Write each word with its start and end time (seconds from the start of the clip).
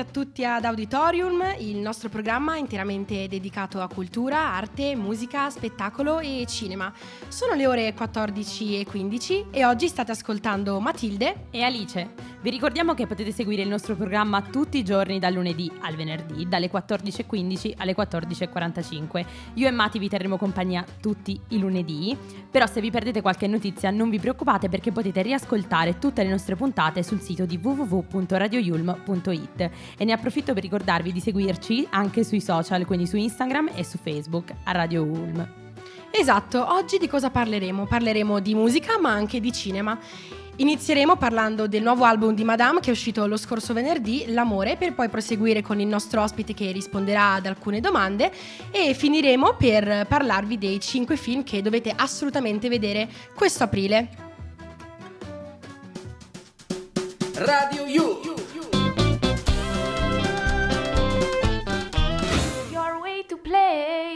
Benvenuti, 0.00 0.04
a 0.04 0.04
tutti 0.04 0.44
ad 0.44 0.64
Auditorium, 0.64 1.56
il 1.58 1.76
nostro 1.76 2.08
programma 2.08 2.56
interamente 2.56 3.28
dedicato 3.28 3.80
a 3.80 3.88
cultura, 3.88 4.38
arte, 4.38 4.96
musica, 4.96 5.50
spettacolo 5.50 6.20
e 6.20 6.44
cinema. 6.48 6.92
Sono 7.28 7.54
le 7.54 7.66
ore 7.66 7.92
14 7.92 8.80
e 8.80 8.86
15 8.86 9.46
e 9.50 9.64
oggi 9.64 9.88
state 9.88 10.12
ascoltando 10.12 10.80
Matilde 10.80 11.46
e 11.50 11.62
Alice. 11.62 12.08
Vi 12.42 12.48
ricordiamo 12.48 12.94
che 12.94 13.06
potete 13.06 13.32
seguire 13.32 13.60
il 13.60 13.68
nostro 13.68 13.94
programma 13.94 14.40
tutti 14.40 14.78
i 14.78 14.82
giorni 14.82 15.18
dal 15.18 15.34
lunedì 15.34 15.70
al 15.80 15.94
venerdì, 15.94 16.48
dalle 16.48 16.70
14.15 16.70 17.74
alle 17.76 17.94
14.45. 17.94 19.26
Io 19.54 19.68
e 19.68 19.70
Mati 19.70 19.98
vi 19.98 20.08
terremo 20.08 20.38
compagnia 20.38 20.82
tutti 21.02 21.38
i 21.48 21.58
lunedì, 21.58 22.16
però 22.50 22.66
se 22.66 22.80
vi 22.80 22.90
perdete 22.90 23.20
qualche 23.20 23.46
notizia 23.46 23.90
non 23.90 24.08
vi 24.08 24.18
preoccupate 24.18 24.70
perché 24.70 24.90
potete 24.90 25.20
riascoltare 25.20 25.98
tutte 25.98 26.22
le 26.22 26.30
nostre 26.30 26.56
puntate 26.56 27.02
sul 27.02 27.20
sito 27.20 27.44
di 27.44 27.60
www.radioyulm.it 27.62 29.70
e 29.98 30.04
ne 30.06 30.12
approfitto 30.12 30.54
per 30.54 30.62
ricordarvi 30.62 31.12
di 31.12 31.20
seguirci 31.20 31.88
anche 31.90 32.24
sui 32.24 32.40
social, 32.40 32.86
quindi 32.86 33.06
su 33.06 33.18
Instagram 33.18 33.72
e 33.74 33.84
su 33.84 33.98
Facebook 33.98 34.54
a 34.64 34.72
Radio 34.72 35.02
Ulm. 35.02 35.46
Esatto, 36.10 36.72
oggi 36.72 36.96
di 36.96 37.06
cosa 37.06 37.28
parleremo? 37.28 37.86
Parleremo 37.86 38.40
di 38.40 38.54
musica 38.54 38.98
ma 38.98 39.10
anche 39.10 39.40
di 39.40 39.52
cinema. 39.52 39.98
Inizieremo 40.60 41.16
parlando 41.16 41.66
del 41.66 41.82
nuovo 41.82 42.04
album 42.04 42.34
di 42.34 42.44
Madame 42.44 42.80
che 42.80 42.90
è 42.90 42.92
uscito 42.92 43.26
lo 43.26 43.38
scorso 43.38 43.72
venerdì, 43.72 44.24
L'amore, 44.26 44.76
per 44.76 44.92
poi 44.92 45.08
proseguire 45.08 45.62
con 45.62 45.80
il 45.80 45.86
nostro 45.86 46.20
ospite 46.20 46.52
che 46.52 46.70
risponderà 46.70 47.32
ad 47.32 47.46
alcune 47.46 47.80
domande 47.80 48.30
e 48.70 48.92
finiremo 48.92 49.54
per 49.54 50.06
parlarvi 50.06 50.58
dei 50.58 50.78
5 50.78 51.16
film 51.16 51.44
che 51.44 51.62
dovete 51.62 51.90
assolutamente 51.96 52.68
vedere 52.68 53.08
questo 53.34 53.64
aprile. 53.64 54.08
Radio 57.36 57.86
You. 57.86 58.20
Your 62.70 63.00
way 63.00 63.24
to 63.26 63.38
play. 63.38 64.09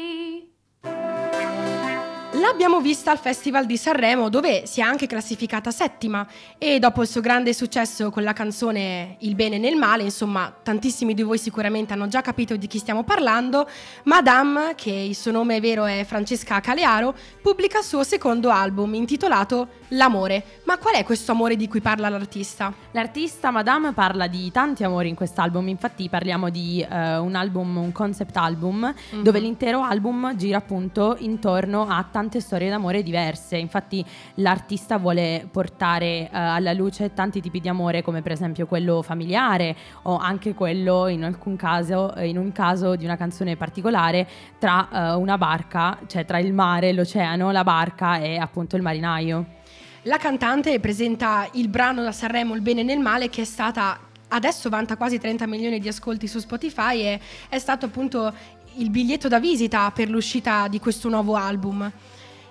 L'abbiamo 2.45 2.83
vista 2.83 3.11
al 3.11 3.19
Festival 3.19 3.65
di 3.65 3.79
Sanremo 3.79 4.29
dove 4.29 4.67
si 4.67 4.81
è 4.81 4.83
anche 4.83 5.07
classificata 5.07 5.71
settima 5.71 6.27
e 6.59 6.79
dopo 6.79 7.01
il 7.01 7.09
suo 7.09 7.23
grande 7.23 7.55
successo 7.55 8.11
con 8.11 8.23
la 8.23 8.35
canzone 8.35 9.17
Il 9.21 9.35
bene 9.35 9.57
nel 9.57 9.77
male, 9.77 10.03
insomma 10.03 10.55
tantissimi 10.63 11.15
di 11.15 11.23
voi 11.23 11.39
sicuramente 11.39 11.95
hanno 11.95 12.07
già 12.07 12.21
capito 12.21 12.55
di 12.57 12.67
chi 12.67 12.77
stiamo 12.77 13.03
parlando, 13.03 13.67
Madame, 14.03 14.75
che 14.77 14.91
il 14.91 15.15
suo 15.15 15.31
nome 15.31 15.59
vero 15.59 15.87
è 15.87 16.05
Francesca 16.07 16.61
Calearo, 16.61 17.15
pubblica 17.41 17.79
il 17.79 17.85
suo 17.85 18.05
secondo 18.05 18.51
album 18.51 18.93
intitolato 18.93 19.69
L'amore. 19.95 20.61
Ma 20.65 20.77
qual 20.77 20.95
è 20.97 21.05
questo 21.05 21.33
amore 21.33 21.57
di 21.57 21.69
cui 21.69 21.81
parla 21.81 22.09
l'artista? 22.09 22.73
L'artista 22.91 23.51
Madame 23.51 23.93
parla 23.93 24.27
di 24.27 24.51
tanti 24.51 24.83
amori 24.83 25.09
in 25.09 25.15
quest'album, 25.15 25.69
infatti 25.69 26.09
parliamo 26.09 26.51
di 26.51 26.85
uh, 26.87 26.95
un 27.23 27.35
album, 27.35 27.77
un 27.77 27.93
concept 27.93 28.37
album, 28.37 28.93
mm-hmm. 28.93 29.23
dove 29.23 29.39
l'intero 29.39 29.83
album 29.83 30.35
gira 30.37 30.59
appunto 30.59 31.17
intorno 31.21 31.87
a 31.89 32.05
tante 32.11 32.34
tante 32.35 32.41
storie 32.41 32.69
d'amore 32.69 33.03
diverse. 33.03 33.57
Infatti 33.57 34.05
l'artista 34.37 34.99
vuole 34.99 35.47
portare 35.51 36.25
uh, 36.25 36.29
alla 36.33 36.73
luce 36.73 37.13
tanti 37.13 37.41
tipi 37.41 37.61
di 37.61 37.69
amore, 37.69 38.03
come 38.03 38.23
per 38.23 38.33
esempio 38.33 38.67
quello 38.67 39.03
familiare 39.03 39.77
o 40.03 40.17
anche 40.17 40.55
quello 40.55 41.07
in 41.07 41.23
alcun 41.23 41.57
caso, 41.57 42.13
in 42.19 42.39
un 42.39 42.51
caso 42.51 42.97
di 42.97 43.05
una 43.05 43.17
canzone 43.17 43.57
particolare, 43.57 44.27
tra 44.59 44.89
uh, 44.91 45.21
una 45.21 45.39
barca, 45.39 45.99
cioè 46.07 46.25
tra 46.25 46.39
il 46.39 46.53
mare, 46.53 46.93
l'oceano, 46.93 47.51
la 47.53 47.63
barca 47.63 48.19
e 48.19 48.37
appunto 48.37 48.77
il 48.77 48.83
marinaio. 48.83 49.47
La 50.03 50.19
cantante 50.19 50.81
presenta 50.81 51.49
il 51.53 51.69
brano 51.69 52.03
da 52.03 52.13
Sanremo 52.13 52.55
Il 52.55 52.61
bene 52.61 52.83
nel 52.83 52.99
male 52.99 53.31
che 53.31 53.43
è 53.43 53.47
stata 53.47 53.99
adesso 54.29 54.69
vanta 54.69 54.97
quasi 54.97 55.19
30 55.19 55.47
milioni 55.47 55.79
di 55.79 55.89
ascolti 55.89 56.27
su 56.27 56.41
Spotify 56.41 57.01
e 57.01 57.21
è 57.49 57.59
stato 57.59 57.87
appunto 57.87 58.33
il 58.77 58.91
biglietto 58.91 59.29
da 59.29 59.39
visita 59.39 59.91
per 59.93 60.09
l'uscita 60.09 60.67
di 60.69 60.81
questo 60.81 61.09
nuovo 61.09 61.37
album. 61.37 61.91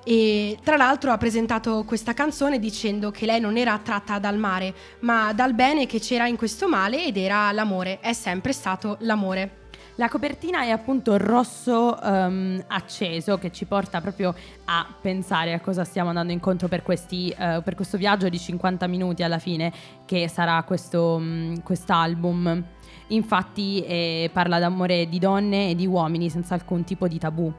E 0.06 0.58
tra 0.62 0.75
l'altro 0.75 1.12
ha 1.12 1.18
presentato 1.18 1.84
questa 1.86 2.14
canzone 2.14 2.59
dicendo 2.59 3.09
che 3.09 3.25
lei 3.25 3.40
non 3.40 3.58
era 3.58 3.74
attratta 3.74 4.19
dal 4.19 4.38
mare, 4.38 4.74
ma 5.00 5.31
dal 5.34 5.53
bene 5.53 5.86
che 5.86 6.00
c'era 6.00 6.28
in 6.28 6.36
questo 6.36 6.68
male 6.68 7.06
ed 7.06 7.18
era 7.18 7.52
l'amore, 7.52 8.00
è 8.00 8.14
sempre 8.14 8.52
stato 8.52 8.97
l'amore. 9.00 9.62
La 9.97 10.09
copertina 10.09 10.64
è 10.64 10.72
appunto 10.72 11.18
rosso 11.18 11.96
um, 12.02 12.62
acceso 12.68 13.38
che 13.38 13.52
ci 13.52 13.66
porta 13.66 14.02
proprio 14.02 14.34
a 14.66 14.88
pensare 15.00 15.53
a 15.53 15.59
cosa 15.59 15.84
stiamo 15.84 16.09
andando 16.09 16.34
incontro 16.34 16.68
per, 16.68 16.81
questi, 16.81 17.34
uh, 17.38 17.62
per 17.62 17.75
questo 17.75 17.97
viaggio 17.97 18.28
di 18.28 18.40
50 18.40 18.88
minuti 18.88 19.22
alla 19.22 19.38
fine 19.38 19.72
che 20.06 20.28
sarà 20.28 20.64
questo 20.64 21.18
um, 21.18 21.62
quest'album. 21.62 22.64
Infatti 23.08 23.84
eh, 23.85 24.31
parla 24.34 24.58
d'amore 24.58 25.08
di 25.08 25.20
donne 25.20 25.70
e 25.70 25.75
di 25.75 25.85
uomini 25.85 26.28
senza 26.30 26.56
alcun 26.56 26.84
tipo 26.84 27.08
di 27.08 27.20
tabù. 27.20 27.53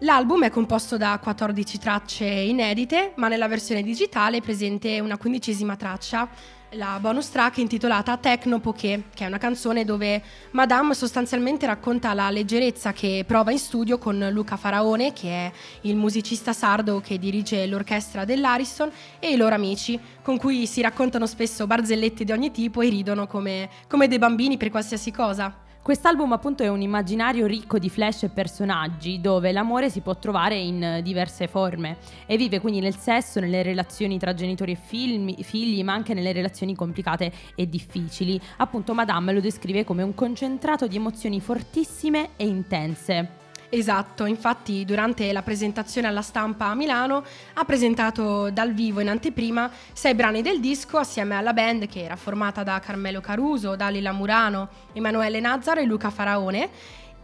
L'album 0.00 0.44
è 0.44 0.50
composto 0.50 0.98
da 0.98 1.18
14 1.18 1.78
tracce 1.78 2.26
inedite, 2.26 3.12
ma 3.16 3.28
nella 3.28 3.48
versione 3.48 3.82
digitale 3.82 4.36
è 4.36 4.42
presente 4.42 5.00
una 5.00 5.16
quindicesima 5.16 5.74
traccia, 5.74 6.28
la 6.72 6.98
bonus 7.00 7.30
track 7.30 7.56
intitolata 7.56 8.18
Techno 8.18 8.60
Poké, 8.60 9.04
che 9.14 9.24
è 9.24 9.26
una 9.26 9.38
canzone 9.38 9.86
dove 9.86 10.22
Madame 10.50 10.92
sostanzialmente 10.92 11.64
racconta 11.64 12.12
la 12.12 12.28
leggerezza 12.28 12.92
che 12.92 13.24
prova 13.26 13.52
in 13.52 13.58
studio 13.58 13.96
con 13.96 14.28
Luca 14.32 14.58
Faraone, 14.58 15.14
che 15.14 15.30
è 15.30 15.52
il 15.82 15.96
musicista 15.96 16.52
sardo 16.52 17.00
che 17.00 17.18
dirige 17.18 17.64
l'orchestra 17.64 18.26
dell'Ariston, 18.26 18.90
e 19.18 19.32
i 19.32 19.36
loro 19.36 19.54
amici, 19.54 19.98
con 20.20 20.36
cui 20.36 20.66
si 20.66 20.82
raccontano 20.82 21.26
spesso 21.26 21.66
barzellette 21.66 22.22
di 22.22 22.32
ogni 22.32 22.50
tipo 22.50 22.82
e 22.82 22.90
ridono 22.90 23.26
come, 23.26 23.70
come 23.88 24.08
dei 24.08 24.18
bambini 24.18 24.58
per 24.58 24.68
qualsiasi 24.68 25.10
cosa. 25.10 25.64
Quest'album 25.86 26.32
appunto 26.32 26.64
è 26.64 26.68
un 26.68 26.80
immaginario 26.80 27.46
ricco 27.46 27.78
di 27.78 27.88
flash 27.88 28.24
e 28.24 28.28
personaggi 28.28 29.20
dove 29.20 29.52
l'amore 29.52 29.88
si 29.88 30.00
può 30.00 30.16
trovare 30.16 30.56
in 30.56 30.98
diverse 31.00 31.46
forme 31.46 31.98
e 32.26 32.36
vive 32.36 32.58
quindi 32.58 32.80
nel 32.80 32.96
sesso, 32.96 33.38
nelle 33.38 33.62
relazioni 33.62 34.18
tra 34.18 34.34
genitori 34.34 34.72
e 34.72 34.78
film, 34.84 35.32
figli, 35.42 35.84
ma 35.84 35.92
anche 35.92 36.12
nelle 36.12 36.32
relazioni 36.32 36.74
complicate 36.74 37.30
e 37.54 37.68
difficili. 37.68 38.40
Appunto 38.56 38.94
Madame 38.94 39.32
lo 39.32 39.38
descrive 39.38 39.84
come 39.84 40.02
un 40.02 40.12
concentrato 40.12 40.88
di 40.88 40.96
emozioni 40.96 41.40
fortissime 41.40 42.30
e 42.34 42.48
intense. 42.48 43.45
Esatto, 43.68 44.26
infatti 44.26 44.84
durante 44.84 45.32
la 45.32 45.42
presentazione 45.42 46.06
alla 46.06 46.22
stampa 46.22 46.66
a 46.66 46.74
Milano 46.74 47.24
ha 47.54 47.64
presentato 47.64 48.48
dal 48.50 48.72
vivo 48.72 49.00
in 49.00 49.08
anteprima 49.08 49.70
sei 49.92 50.14
brani 50.14 50.40
del 50.40 50.60
disco 50.60 50.98
assieme 50.98 51.34
alla 51.34 51.52
band 51.52 51.86
che 51.86 52.04
era 52.04 52.16
formata 52.16 52.62
da 52.62 52.78
Carmelo 52.78 53.20
Caruso, 53.20 53.74
Dalila 53.74 54.12
Murano, 54.12 54.68
Emanuele 54.92 55.40
Nazzaro 55.40 55.80
e 55.80 55.84
Luca 55.84 56.10
Faraone. 56.10 56.70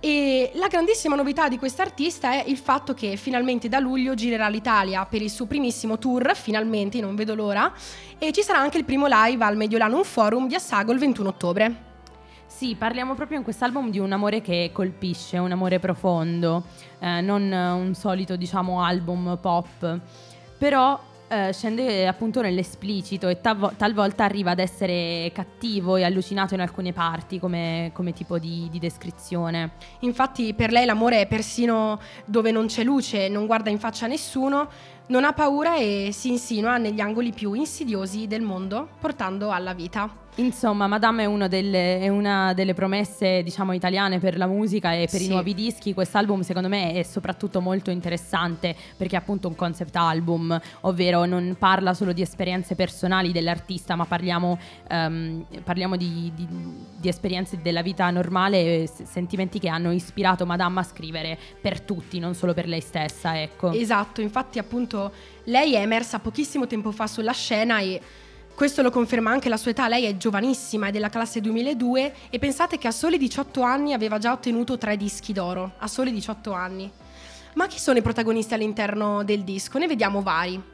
E 0.04 0.50
la 0.54 0.66
grandissima 0.66 1.14
novità 1.14 1.48
di 1.48 1.58
quest'artista 1.58 2.32
è 2.32 2.42
il 2.48 2.56
fatto 2.56 2.92
che 2.92 3.14
finalmente 3.14 3.68
da 3.68 3.78
luglio 3.78 4.14
girerà 4.14 4.48
l'Italia 4.48 5.06
per 5.06 5.22
il 5.22 5.30
suo 5.30 5.46
primissimo 5.46 5.96
tour, 5.96 6.34
finalmente, 6.34 7.00
non 7.00 7.14
vedo 7.14 7.36
l'ora, 7.36 7.72
e 8.18 8.32
ci 8.32 8.42
sarà 8.42 8.58
anche 8.58 8.78
il 8.78 8.84
primo 8.84 9.06
live 9.08 9.44
al 9.44 9.56
Mediolanum 9.56 10.02
Forum 10.02 10.48
di 10.48 10.56
Assago 10.56 10.90
il 10.90 10.98
21 10.98 11.28
ottobre. 11.28 11.91
Sì, 12.62 12.76
parliamo 12.76 13.16
proprio 13.16 13.38
in 13.38 13.42
quest'album 13.42 13.90
di 13.90 13.98
un 13.98 14.12
amore 14.12 14.40
che 14.40 14.70
colpisce, 14.72 15.36
un 15.36 15.50
amore 15.50 15.80
profondo, 15.80 16.62
eh, 17.00 17.20
non 17.20 17.50
un 17.50 17.92
solito, 17.94 18.36
diciamo, 18.36 18.84
album 18.84 19.36
pop. 19.40 19.98
Però 20.58 20.96
eh, 21.26 21.52
scende 21.52 22.06
appunto 22.06 22.40
nell'esplicito 22.40 23.26
e 23.26 23.40
tal- 23.40 23.74
talvolta 23.76 24.22
arriva 24.22 24.52
ad 24.52 24.60
essere 24.60 25.32
cattivo 25.34 25.96
e 25.96 26.04
allucinato 26.04 26.54
in 26.54 26.60
alcune 26.60 26.92
parti 26.92 27.40
come, 27.40 27.90
come 27.94 28.12
tipo 28.12 28.38
di, 28.38 28.68
di, 28.70 28.78
descrizione. 28.78 29.72
Infatti 30.00 30.54
per 30.54 30.70
lei 30.70 30.84
l'amore 30.84 31.22
è 31.22 31.26
persino 31.26 31.98
dove 32.26 32.52
non 32.52 32.66
c'è 32.66 32.84
luce, 32.84 33.28
non 33.28 33.46
guarda 33.46 33.70
in 33.70 33.78
faccia 33.78 34.04
a 34.04 34.08
nessuno, 34.08 34.68
non 35.06 35.24
ha 35.24 35.32
paura 35.32 35.76
e 35.76 36.10
si 36.12 36.30
insinua 36.30 36.78
negli 36.78 37.00
angoli 37.00 37.32
più 37.32 37.52
insidiosi 37.54 38.26
del 38.26 38.42
mondo, 38.42 38.88
portando 39.00 39.50
alla 39.50 39.74
vita. 39.74 40.22
Insomma, 40.36 40.86
Madame 40.86 41.24
è, 41.24 41.48
delle, 41.48 42.00
è, 42.00 42.08
una 42.08 42.54
delle 42.54 42.72
promesse, 42.72 43.42
diciamo, 43.42 43.74
italiane 43.74 44.18
per 44.18 44.38
la 44.38 44.46
musica 44.46 44.94
e 44.94 45.06
per 45.10 45.20
sì. 45.20 45.26
i 45.26 45.28
nuovi 45.28 45.52
dischi. 45.52 45.92
Quest'album, 45.92 46.40
secondo 46.40 46.68
me, 46.68 46.94
è 46.94 47.02
soprattutto 47.02 47.60
molto 47.60 47.90
interessante 47.90 48.74
perché 48.96 49.16
è 49.16 49.18
appunto 49.18 49.48
un 49.48 49.54
concept 49.54 49.94
album, 49.94 50.58
ovvero 50.82 51.26
non 51.26 51.54
parla 51.58 51.92
solo 51.92 52.14
di 52.14 52.22
esperienze 52.22 52.74
personali 52.74 53.30
dell'artista, 53.30 53.94
ma 53.94 54.06
parliamo, 54.06 54.58
um, 54.88 55.44
parliamo 55.62 55.96
di, 55.96 56.32
di, 56.34 56.48
di, 56.96 57.08
esperienze 57.08 57.60
della 57.60 57.82
vita 57.82 58.08
normale, 58.08 58.86
sentimenti 58.86 59.58
che 59.58 59.68
hanno 59.68 59.92
ispirato 59.92 60.46
Madame 60.46 60.80
a 60.80 60.82
scrivere 60.82 61.38
per 61.60 61.82
tutti, 61.82 62.18
non 62.18 62.34
solo 62.34 62.54
per 62.54 62.66
lei 62.66 62.80
stessa. 62.80 63.38
Ecco. 63.38 63.72
Esatto, 63.72 64.22
infatti, 64.22 64.58
appunto, 64.58 64.91
lei 65.44 65.74
è 65.74 65.80
emersa 65.80 66.18
pochissimo 66.18 66.66
tempo 66.66 66.92
fa 66.92 67.06
sulla 67.06 67.32
scena 67.32 67.80
e 67.80 68.00
questo 68.54 68.82
lo 68.82 68.90
conferma 68.90 69.30
anche 69.30 69.48
la 69.48 69.56
sua 69.56 69.70
età, 69.70 69.88
lei 69.88 70.04
è 70.04 70.16
giovanissima, 70.16 70.88
è 70.88 70.90
della 70.90 71.08
classe 71.08 71.40
2002 71.40 72.14
e 72.30 72.38
pensate 72.38 72.78
che 72.78 72.86
a 72.86 72.92
soli 72.92 73.16
18 73.16 73.62
anni 73.62 73.92
aveva 73.92 74.18
già 74.18 74.32
ottenuto 74.32 74.76
tre 74.76 74.96
dischi 74.96 75.32
d'oro, 75.32 75.72
a 75.78 75.86
soli 75.86 76.12
18 76.12 76.52
anni. 76.52 76.90
Ma 77.54 77.66
chi 77.66 77.78
sono 77.78 77.98
i 77.98 78.02
protagonisti 78.02 78.54
all'interno 78.54 79.24
del 79.24 79.42
disco? 79.42 79.78
Ne 79.78 79.86
vediamo 79.86 80.22
vari. 80.22 80.71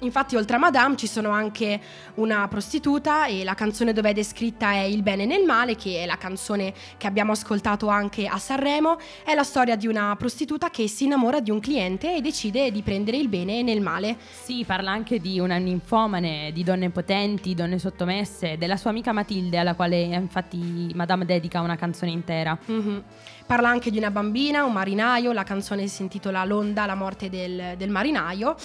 Infatti, 0.00 0.36
oltre 0.36 0.56
a 0.56 0.58
Madame, 0.58 0.96
ci 0.96 1.06
sono 1.06 1.30
anche 1.30 1.80
una 2.14 2.46
prostituta 2.48 3.26
e 3.26 3.42
la 3.44 3.54
canzone 3.54 3.92
dove 3.92 4.10
è 4.10 4.12
descritta 4.12 4.72
è 4.72 4.80
Il 4.80 5.02
bene 5.02 5.24
nel 5.24 5.44
male, 5.44 5.76
che 5.76 6.02
è 6.02 6.06
la 6.06 6.18
canzone 6.18 6.74
che 6.98 7.06
abbiamo 7.06 7.32
ascoltato 7.32 7.88
anche 7.88 8.26
a 8.26 8.38
Sanremo. 8.38 8.98
È 9.24 9.34
la 9.34 9.44
storia 9.44 9.76
di 9.76 9.86
una 9.86 10.14
prostituta 10.16 10.68
che 10.70 10.88
si 10.88 11.04
innamora 11.04 11.40
di 11.40 11.50
un 11.50 11.60
cliente 11.60 12.14
e 12.16 12.20
decide 12.20 12.70
di 12.70 12.82
prendere 12.82 13.16
il 13.16 13.28
bene 13.28 13.62
nel 13.62 13.80
male. 13.80 14.16
Sì, 14.42 14.64
parla 14.66 14.90
anche 14.90 15.20
di 15.20 15.38
una 15.40 15.56
ninfomane, 15.56 16.50
di 16.52 16.62
donne 16.64 16.90
potenti, 16.90 17.54
donne 17.54 17.78
sottomesse, 17.78 18.58
della 18.58 18.76
sua 18.76 18.90
amica 18.90 19.12
Matilde, 19.12 19.58
alla 19.58 19.74
quale 19.74 20.00
infatti 20.00 20.90
Madame 20.94 21.24
dedica 21.24 21.60
una 21.60 21.76
canzone 21.76 22.10
intera. 22.10 22.58
Mm-hmm. 22.70 22.98
Parla 23.46 23.68
anche 23.68 23.90
di 23.90 23.98
una 23.98 24.10
bambina, 24.10 24.64
un 24.64 24.72
marinaio, 24.72 25.32
la 25.32 25.42
canzone 25.42 25.86
si 25.86 26.00
intitola 26.00 26.44
L'onda, 26.44 26.86
la 26.86 26.94
morte 26.94 27.28
del, 27.28 27.74
del 27.76 27.90
marinaio. 27.90 28.56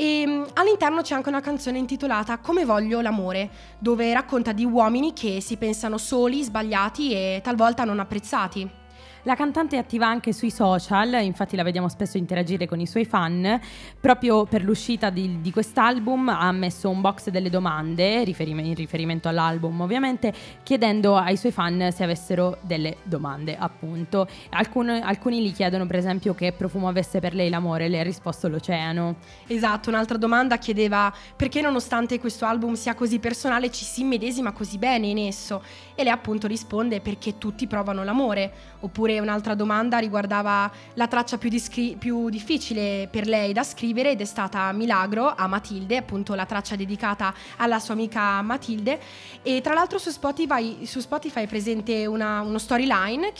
E 0.00 0.24
mm, 0.26 0.44
all'interno 0.54 1.02
c'è 1.02 1.14
anche 1.14 1.28
una 1.28 1.42
canzone 1.42 1.76
intitolata 1.76 2.38
Come 2.38 2.64
voglio 2.64 3.02
l'amore, 3.02 3.50
dove 3.78 4.10
racconta 4.14 4.52
di 4.52 4.64
uomini 4.64 5.12
che 5.12 5.42
si 5.42 5.58
pensano 5.58 5.98
soli, 5.98 6.42
sbagliati 6.42 7.12
e 7.12 7.42
talvolta 7.44 7.84
non 7.84 8.00
apprezzati. 8.00 8.79
La 9.24 9.34
cantante 9.34 9.76
è 9.76 9.78
attiva 9.78 10.06
anche 10.06 10.32
sui 10.32 10.50
social, 10.50 11.22
infatti 11.22 11.54
la 11.54 11.62
vediamo 11.62 11.90
spesso 11.90 12.16
interagire 12.16 12.66
con 12.66 12.80
i 12.80 12.86
suoi 12.86 13.04
fan. 13.04 13.60
Proprio 14.00 14.46
per 14.46 14.64
l'uscita 14.64 15.10
di, 15.10 15.42
di 15.42 15.50
quest'album 15.52 16.30
ha 16.30 16.50
messo 16.52 16.88
un 16.88 17.02
box 17.02 17.28
delle 17.28 17.50
domande, 17.50 18.24
riferime, 18.24 18.62
in 18.62 18.74
riferimento 18.74 19.28
all'album 19.28 19.82
ovviamente, 19.82 20.32
chiedendo 20.62 21.16
ai 21.16 21.36
suoi 21.36 21.52
fan 21.52 21.90
se 21.92 22.02
avessero 22.02 22.56
delle 22.62 22.96
domande, 23.02 23.58
appunto. 23.58 24.26
Alcun, 24.50 24.88
alcuni 24.88 25.42
gli 25.42 25.52
chiedono 25.52 25.84
per 25.84 25.96
esempio 25.96 26.34
che 26.34 26.52
profumo 26.52 26.88
avesse 26.88 27.20
per 27.20 27.34
lei 27.34 27.50
l'amore, 27.50 27.88
lei 27.88 28.00
ha 28.00 28.04
risposto 28.04 28.48
l'oceano. 28.48 29.16
Esatto, 29.46 29.90
un'altra 29.90 30.16
domanda 30.16 30.56
chiedeva 30.56 31.12
perché 31.36 31.60
nonostante 31.60 32.18
questo 32.18 32.46
album 32.46 32.72
sia 32.72 32.94
così 32.94 33.18
personale 33.18 33.70
ci 33.70 33.84
si 33.84 34.00
immedesima 34.00 34.52
così 34.52 34.78
bene 34.78 35.08
in 35.08 35.18
esso 35.18 35.62
e 35.94 36.04
lei 36.04 36.12
appunto 36.12 36.46
risponde 36.46 37.00
perché 37.02 37.36
tutti 37.36 37.66
provano 37.66 38.02
l'amore, 38.02 38.50
oppure 38.80 39.09
Oppure 39.10 39.18
un'altra 39.18 39.54
domanda 39.56 39.98
riguardava 39.98 40.70
la 40.94 41.08
traccia 41.08 41.36
più, 41.36 41.48
discri- 41.48 41.96
più, 41.98 42.28
difficile 42.28 43.08
per 43.10 43.26
lei 43.26 43.52
da 43.52 43.64
scrivere 43.64 44.12
ed 44.12 44.20
è 44.20 44.24
stata 44.24 44.70
Milagro 44.70 45.34
a 45.34 45.48
Matilde, 45.48 45.96
appunto 45.96 46.34
la 46.34 46.46
traccia 46.46 46.76
dedicata 46.76 47.34
alla 47.56 47.80
sua 47.80 47.94
amica 47.94 48.40
Matilde. 48.42 49.00
E 49.42 49.60
tra 49.62 49.74
l'altro 49.74 49.98
su 49.98 50.10
Spotify, 50.10 50.86
su 50.86 51.00
Spotify 51.00 51.42
è 51.42 51.48
presente 51.48 52.06
una, 52.06 52.40
uno 52.42 52.58
storyline 52.58 53.32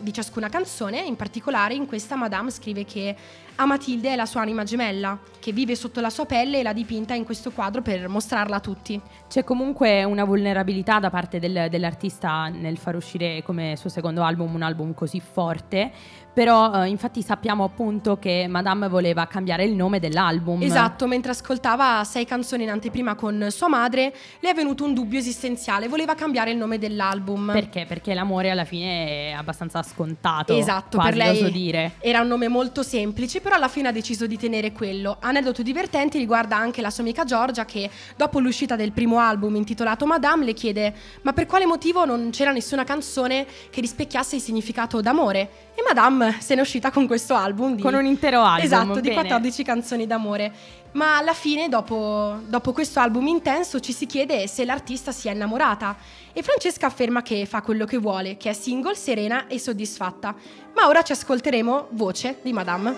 di 0.00 0.12
ciascuna 0.12 0.48
canzone, 0.48 1.00
in 1.00 1.14
particolare 1.14 1.74
in 1.74 1.86
questa 1.86 2.16
Madame 2.16 2.50
scrive 2.50 2.84
che 2.84 3.14
a 3.56 3.66
Matilde 3.66 4.12
è 4.12 4.16
la 4.16 4.26
sua 4.26 4.40
anima 4.40 4.64
gemella, 4.64 5.16
che 5.38 5.52
vive 5.52 5.76
sotto 5.76 6.00
la 6.00 6.10
sua 6.10 6.26
pelle 6.26 6.58
e 6.58 6.62
l'ha 6.64 6.72
dipinta 6.72 7.14
in 7.14 7.24
questo 7.24 7.52
quadro 7.52 7.82
per 7.82 8.08
mostrarla 8.08 8.56
a 8.56 8.60
tutti. 8.60 9.00
C'è 9.28 9.44
comunque 9.44 10.02
una 10.02 10.24
vulnerabilità 10.24 10.98
da 10.98 11.08
parte 11.08 11.38
del, 11.38 11.68
dell'artista 11.70 12.48
nel 12.48 12.78
far 12.78 12.96
uscire 12.96 13.44
come 13.44 13.76
suo 13.76 13.90
secondo 13.90 14.24
album 14.24 14.54
un 14.54 14.62
album 14.62 14.92
così 14.92 15.03
forte, 15.20 15.92
però 16.34 16.82
eh, 16.82 16.88
infatti 16.88 17.22
sappiamo 17.22 17.62
appunto 17.64 18.18
che 18.18 18.46
Madame 18.48 18.88
voleva 18.88 19.26
cambiare 19.26 19.64
il 19.64 19.74
nome 19.74 20.00
dell'album. 20.00 20.62
Esatto, 20.62 21.06
mentre 21.06 21.30
ascoltava 21.30 22.02
sei 22.04 22.26
canzoni 22.26 22.64
in 22.64 22.70
anteprima 22.70 23.14
con 23.14 23.46
sua 23.50 23.68
madre, 23.68 24.12
le 24.40 24.50
è 24.50 24.54
venuto 24.54 24.84
un 24.84 24.92
dubbio 24.92 25.18
esistenziale, 25.18 25.88
voleva 25.88 26.14
cambiare 26.14 26.50
il 26.50 26.56
nome 26.56 26.78
dell'album. 26.78 27.52
Perché? 27.52 27.86
Perché 27.86 28.12
l'amore 28.14 28.50
alla 28.50 28.64
fine 28.64 29.30
è 29.30 29.30
abbastanza 29.30 29.82
scontato. 29.84 30.56
Esatto, 30.56 30.98
quasi, 30.98 31.16
per 31.16 31.18
lei 31.18 31.52
dire. 31.52 31.92
era 32.00 32.20
un 32.20 32.26
nome 32.26 32.48
molto 32.48 32.82
semplice, 32.82 33.40
però 33.40 33.54
alla 33.54 33.68
fine 33.68 33.88
ha 33.88 33.92
deciso 33.92 34.26
di 34.26 34.36
tenere 34.36 34.72
quello. 34.72 35.16
Aneddoto 35.20 35.62
divertente 35.62 36.18
riguarda 36.18 36.56
anche 36.56 36.82
la 36.82 36.90
sua 36.90 37.04
amica 37.04 37.24
Giorgia 37.24 37.64
che 37.64 37.88
dopo 38.16 38.40
l'uscita 38.40 38.74
del 38.74 38.90
primo 38.90 39.18
album 39.18 39.54
intitolato 39.54 40.04
Madame 40.04 40.44
le 40.44 40.52
chiede 40.52 40.92
"Ma 41.22 41.32
per 41.32 41.46
quale 41.46 41.64
motivo 41.64 42.04
non 42.04 42.30
c'era 42.30 42.50
nessuna 42.50 42.82
canzone 42.82 43.46
che 43.70 43.80
rispecchiasse 43.80 44.34
il 44.36 44.42
significato 44.42 45.00
d'amore?" 45.00 45.50
E 45.76 45.82
Madame 45.86 46.23
se 46.38 46.54
n'è 46.54 46.60
uscita 46.60 46.90
con 46.90 47.06
questo 47.06 47.34
album. 47.34 47.76
Di, 47.76 47.82
con 47.82 47.94
un 47.94 48.04
intero 48.04 48.42
album. 48.42 48.64
Esatto, 48.64 49.00
di 49.00 49.12
14 49.12 49.62
canzoni 49.62 50.06
d'amore. 50.06 50.52
Ma 50.92 51.16
alla 51.16 51.34
fine, 51.34 51.68
dopo, 51.68 52.38
dopo 52.46 52.72
questo 52.72 53.00
album 53.00 53.26
intenso, 53.26 53.80
ci 53.80 53.92
si 53.92 54.06
chiede 54.06 54.46
se 54.46 54.64
l'artista 54.64 55.10
sia 55.12 55.32
innamorata. 55.32 55.96
E 56.32 56.42
Francesca 56.42 56.86
afferma 56.86 57.22
che 57.22 57.46
fa 57.46 57.62
quello 57.62 57.84
che 57.84 57.98
vuole, 57.98 58.36
che 58.36 58.50
è 58.50 58.52
single, 58.52 58.94
serena 58.94 59.46
e 59.48 59.58
soddisfatta. 59.58 60.34
Ma 60.74 60.86
ora 60.86 61.02
ci 61.02 61.12
ascolteremo 61.12 61.88
Voce 61.90 62.38
di 62.42 62.52
Madame. 62.52 62.94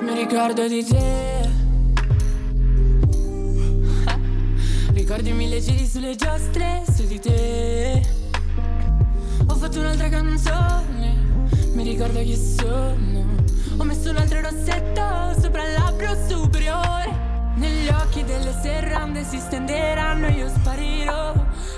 Mi 0.00 0.14
ricordo 0.14 0.68
di 0.68 0.84
te. 0.84 1.48
Ricordi 4.92 5.32
mille 5.32 5.60
giri 5.60 5.86
sulle 5.86 6.16
giostre 6.16 6.82
su 6.94 7.06
di 7.06 7.18
te. 7.18 8.02
Ho 9.46 9.54
fatto 9.54 9.78
un'altra 9.78 10.08
canzone 10.08 11.45
mi 11.76 11.82
ricordo 11.82 12.20
chi 12.20 12.34
sono. 12.34 13.36
Ho 13.76 13.84
messo 13.84 14.08
un 14.08 14.16
altro 14.16 14.40
rossetto 14.40 15.38
sopra 15.38 15.62
il 15.66 15.74
labbro 15.74 16.16
superiore. 16.26 17.24
Negli 17.56 17.88
occhi 17.88 18.24
delle 18.24 18.54
serrande 18.62 19.22
si 19.24 19.38
stenderanno 19.38 20.28
io 20.28 20.48
sparirò. 20.48 21.34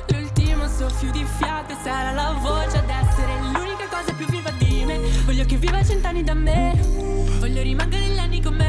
L'ultimo 0.07 0.69
soffio 0.69 1.11
di 1.11 1.27
fiato 1.39 1.75
sarà 1.83 2.13
la 2.13 2.39
voce 2.41 2.79
ad 2.79 2.89
essere 2.89 3.41
l'unica 3.41 3.89
cosa 3.91 4.13
più 4.13 4.27
viva 4.27 4.51
di 4.53 4.85
me. 4.87 5.01
Voglio 5.25 5.45
che 5.45 5.57
viva 5.57 5.83
cent'anni 5.83 6.23
da 6.23 6.35
me. 6.35 6.79
Voglio 7.41 7.63
rimanere 7.63 8.07
gli 8.07 8.19
anni 8.19 8.41
con 8.41 8.55
me. 8.55 8.68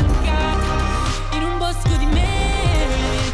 Mancata 0.00 1.36
In 1.36 1.42
un 1.42 1.58
bosco 1.58 1.94
di 1.98 2.06
me 2.06 2.28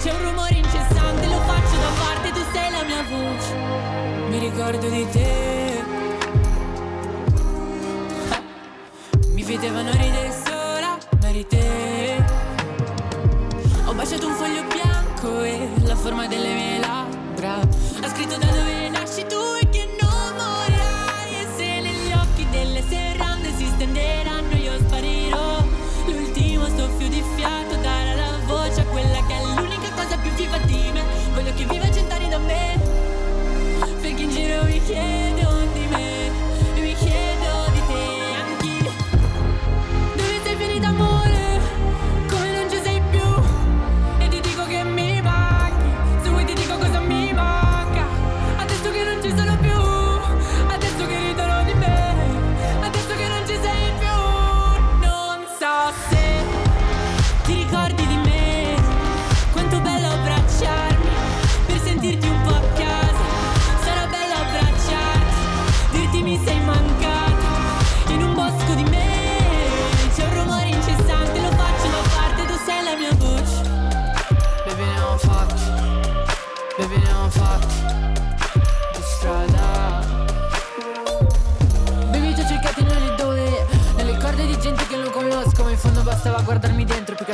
C'è 0.03 0.13
un 0.13 0.23
rumore 0.23 0.55
incessante 0.55 1.27
Lo 1.27 1.41
faccio 1.41 1.77
da 1.77 1.91
parte 1.99 2.31
Tu 2.31 2.43
sei 2.53 2.71
la 2.71 2.83
mia 2.85 3.03
voce. 3.09 3.55
Mi 4.29 4.39
ricordo 4.39 4.89
di 4.89 5.07
te. 5.11 5.85
Mi 9.29 9.43
vedevano 9.43 9.91
ridere 9.91 10.33
sola, 10.45 10.99
ma 11.21 11.29
eri 11.29 11.47
te. 11.47 12.25
Ho 13.85 13.93
baciato 13.95 14.27
un 14.27 14.35
foglio 14.35 14.63
bianco 14.65 15.43
e 15.43 15.69
la 15.85 15.97
forma 15.97 16.27
delle 16.27 16.55
mie 16.55 16.72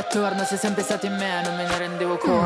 attorno 0.09 0.43
sei 0.43 0.57
sempre 0.57 0.81
stato 0.81 1.05
in 1.05 1.13
me, 1.13 1.43
non 1.43 1.55
me 1.55 1.67
ne 1.67 1.77
rendevo 1.77 2.17
conto. 2.17 2.38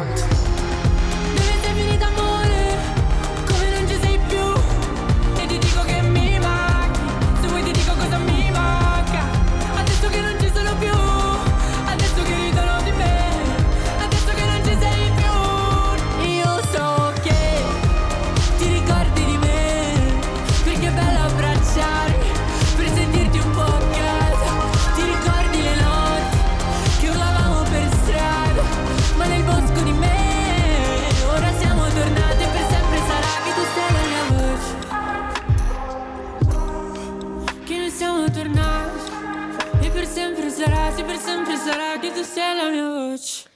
Per 40.03 40.11
sempre 40.11 40.49
sarà, 40.49 40.91
sì 40.93 41.03
per 41.03 41.17
sempre 41.17 41.55
sarà 41.55 41.97
che 41.97 42.11
tu 42.11 42.23
sei 42.23 42.55
la 42.57 42.69
mia 42.69 42.89
voce. 42.89 43.49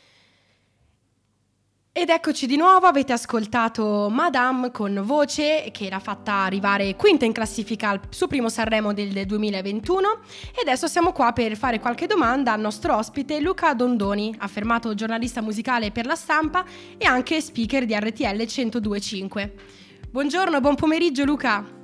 Ed 1.91 2.09
eccoci 2.09 2.45
di 2.45 2.55
nuovo, 2.55 2.85
avete 2.85 3.11
ascoltato 3.11 4.07
Madame 4.09 4.71
con 4.71 5.01
voce 5.03 5.69
che 5.73 5.89
l'ha 5.89 5.99
fatta 5.99 6.43
arrivare 6.43 6.95
quinta 6.95 7.25
in 7.25 7.33
classifica 7.33 7.89
al 7.89 7.99
suo 8.09 8.27
primo 8.27 8.47
Sanremo 8.47 8.93
del 8.93 9.25
2021 9.25 10.07
e 10.55 10.61
adesso 10.61 10.87
siamo 10.87 11.11
qua 11.11 11.33
per 11.33 11.57
fare 11.57 11.81
qualche 11.81 12.07
domanda 12.07 12.53
al 12.53 12.61
nostro 12.61 12.95
ospite 12.95 13.41
Luca 13.41 13.73
Dondoni, 13.73 14.33
affermato 14.37 14.93
giornalista 14.93 15.41
musicale 15.41 15.91
per 15.91 16.05
la 16.05 16.15
stampa 16.15 16.63
e 16.97 17.05
anche 17.05 17.41
speaker 17.41 17.83
di 17.83 17.93
RTL 17.93 18.35
1025. 18.35 19.53
Buongiorno, 20.11 20.61
buon 20.61 20.75
pomeriggio 20.75 21.25
Luca. 21.25 21.76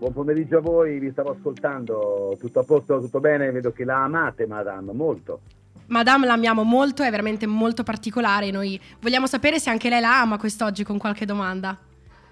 Buon 0.00 0.14
pomeriggio 0.14 0.56
a 0.56 0.60
voi, 0.62 0.98
vi 0.98 1.10
stavo 1.10 1.32
ascoltando, 1.32 2.34
tutto 2.40 2.60
a 2.60 2.64
posto, 2.64 3.00
tutto 3.00 3.20
bene, 3.20 3.50
vedo 3.50 3.70
che 3.70 3.84
la 3.84 4.04
amate 4.04 4.46
Madame, 4.46 4.94
molto. 4.94 5.40
Madame 5.88 6.24
l'amiamo 6.24 6.62
molto, 6.62 7.02
è 7.02 7.10
veramente 7.10 7.46
molto 7.46 7.82
particolare, 7.82 8.50
noi 8.50 8.80
vogliamo 9.02 9.26
sapere 9.26 9.58
se 9.58 9.68
anche 9.68 9.90
lei 9.90 10.00
la 10.00 10.22
ama 10.22 10.38
quest'oggi 10.38 10.84
con 10.84 10.96
qualche 10.96 11.26
domanda. 11.26 11.76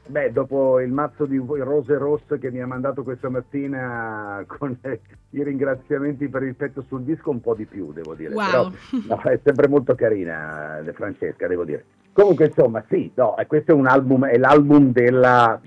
Beh, 0.06 0.32
dopo 0.32 0.80
il 0.80 0.90
mazzo 0.90 1.26
di 1.26 1.36
rose 1.36 1.98
rosse 1.98 2.38
che 2.38 2.50
mi 2.50 2.62
ha 2.62 2.66
mandato 2.66 3.02
questa 3.02 3.28
mattina 3.28 4.42
con 4.46 4.74
i 5.32 5.42
ringraziamenti 5.42 6.26
per 6.30 6.44
il 6.44 6.54
pezzo 6.54 6.82
sul 6.88 7.02
disco, 7.02 7.28
un 7.28 7.42
po' 7.42 7.54
di 7.54 7.66
più, 7.66 7.92
devo 7.92 8.14
dire. 8.14 8.32
Wow. 8.32 8.46
Però, 8.46 8.70
no, 9.08 9.20
è 9.30 9.38
sempre 9.44 9.68
molto 9.68 9.94
carina, 9.94 10.78
eh, 10.78 10.90
Francesca, 10.94 11.46
devo 11.46 11.66
dire. 11.66 11.84
Comunque, 12.18 12.46
insomma, 12.46 12.84
sì, 12.88 13.12
no, 13.14 13.36
questo 13.46 13.70
è 13.70 13.74
un 13.74 13.86
album, 13.86 14.26
è 14.26 14.36
l'album 14.38 14.90
della, 14.90 15.60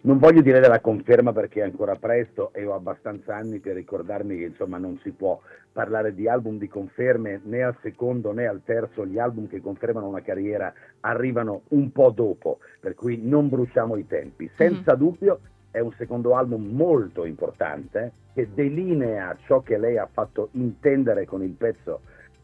non 0.00 0.16
voglio 0.16 0.40
dire 0.40 0.58
della 0.58 0.80
conferma 0.80 1.34
perché 1.34 1.60
è 1.60 1.64
ancora 1.64 1.96
presto 1.96 2.50
e 2.54 2.64
ho 2.64 2.72
abbastanza 2.72 3.36
anni 3.36 3.58
per 3.58 3.74
ricordarmi 3.74 4.38
che, 4.38 4.44
insomma, 4.44 4.78
non 4.78 4.98
si 5.02 5.10
può 5.10 5.38
parlare 5.70 6.14
di 6.14 6.26
album 6.26 6.56
di 6.56 6.66
conferme 6.66 7.42
né 7.44 7.62
al 7.62 7.76
secondo 7.82 8.32
né 8.32 8.46
al 8.46 8.62
terzo, 8.64 9.04
gli 9.04 9.18
album 9.18 9.48
che 9.48 9.60
confermano 9.60 10.08
una 10.08 10.22
carriera 10.22 10.72
arrivano 11.00 11.64
un 11.68 11.92
po' 11.92 12.08
dopo, 12.08 12.60
per 12.80 12.94
cui 12.94 13.20
non 13.22 13.50
bruciamo 13.50 13.94
i 13.96 14.06
tempi. 14.06 14.50
Senza 14.56 14.94
dubbio 14.94 15.40
è 15.70 15.80
un 15.80 15.92
secondo 15.98 16.36
album 16.36 16.70
molto 16.70 17.26
importante 17.26 18.12
che 18.32 18.48
delinea 18.54 19.36
ciò 19.44 19.60
che 19.60 19.76
lei 19.76 19.98
ha 19.98 20.08
fatto 20.10 20.48
intendere 20.52 21.26
con 21.26 21.42
il 21.42 21.52
pezzo 21.52 22.00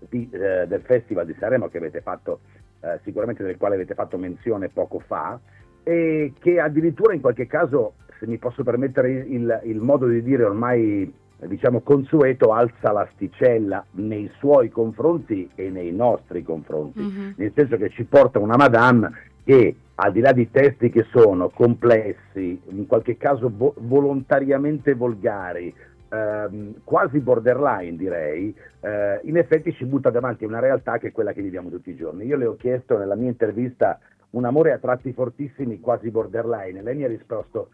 di, 0.06 0.28
eh, 0.30 0.66
del 0.66 0.82
Festival 0.82 1.24
di 1.24 1.34
Sanremo 1.38 1.68
che 1.68 1.78
avete 1.78 2.02
fatto, 2.02 2.40
eh, 2.84 3.00
sicuramente 3.02 3.42
del 3.42 3.56
quale 3.56 3.76
avete 3.76 3.94
fatto 3.94 4.18
menzione 4.18 4.68
poco 4.68 4.98
fa, 4.98 5.40
e 5.82 6.32
che 6.38 6.60
addirittura 6.60 7.14
in 7.14 7.20
qualche 7.20 7.46
caso, 7.46 7.94
se 8.18 8.26
mi 8.26 8.38
posso 8.38 8.62
permettere 8.62 9.10
il, 9.10 9.60
il 9.64 9.80
modo 9.80 10.06
di 10.06 10.22
dire 10.22 10.44
ormai 10.44 11.12
diciamo 11.46 11.80
consueto, 11.80 12.52
alza 12.52 12.92
l'asticella 12.92 13.84
nei 13.92 14.30
suoi 14.38 14.70
confronti 14.70 15.50
e 15.54 15.68
nei 15.68 15.92
nostri 15.92 16.42
confronti, 16.42 17.00
Mhm. 17.00 17.34
nel 17.36 17.52
senso 17.54 17.76
che 17.76 17.90
ci 17.90 18.04
porta 18.04 18.38
una 18.38 18.56
Madame 18.56 19.10
che 19.44 19.76
al 19.96 20.12
di 20.12 20.20
là 20.20 20.32
di 20.32 20.50
testi 20.50 20.88
che 20.90 21.04
sono 21.10 21.50
complessi, 21.50 22.60
in 22.68 22.86
qualche 22.86 23.16
caso 23.18 23.50
vo- 23.54 23.74
volontariamente 23.78 24.94
volgari, 24.94 25.72
ehm, 26.14 26.80
quasi 26.84 27.18
borderline 27.20 27.96
direi, 27.96 28.54
eh, 28.80 29.20
in 29.24 29.36
effetti 29.36 29.72
ci 29.72 29.84
butta 29.84 30.10
davanti 30.10 30.44
a 30.44 30.48
una 30.48 30.60
realtà 30.60 30.98
che 30.98 31.08
è 31.08 31.12
quella 31.12 31.32
che 31.32 31.42
viviamo 31.42 31.70
tutti 31.70 31.90
i 31.90 31.96
giorni. 31.96 32.24
Io 32.24 32.36
le 32.36 32.46
ho 32.46 32.56
chiesto 32.56 32.96
nella 32.96 33.16
mia 33.16 33.28
intervista 33.28 33.98
un 34.30 34.44
amore 34.44 34.72
a 34.72 34.78
tratti 34.78 35.12
fortissimi, 35.12 35.80
quasi 35.80 36.10
borderline, 36.10 36.78
e 36.78 36.82
lei 36.82 36.96
mi 36.96 37.04
ha 37.04 37.08
risposto 37.08 37.70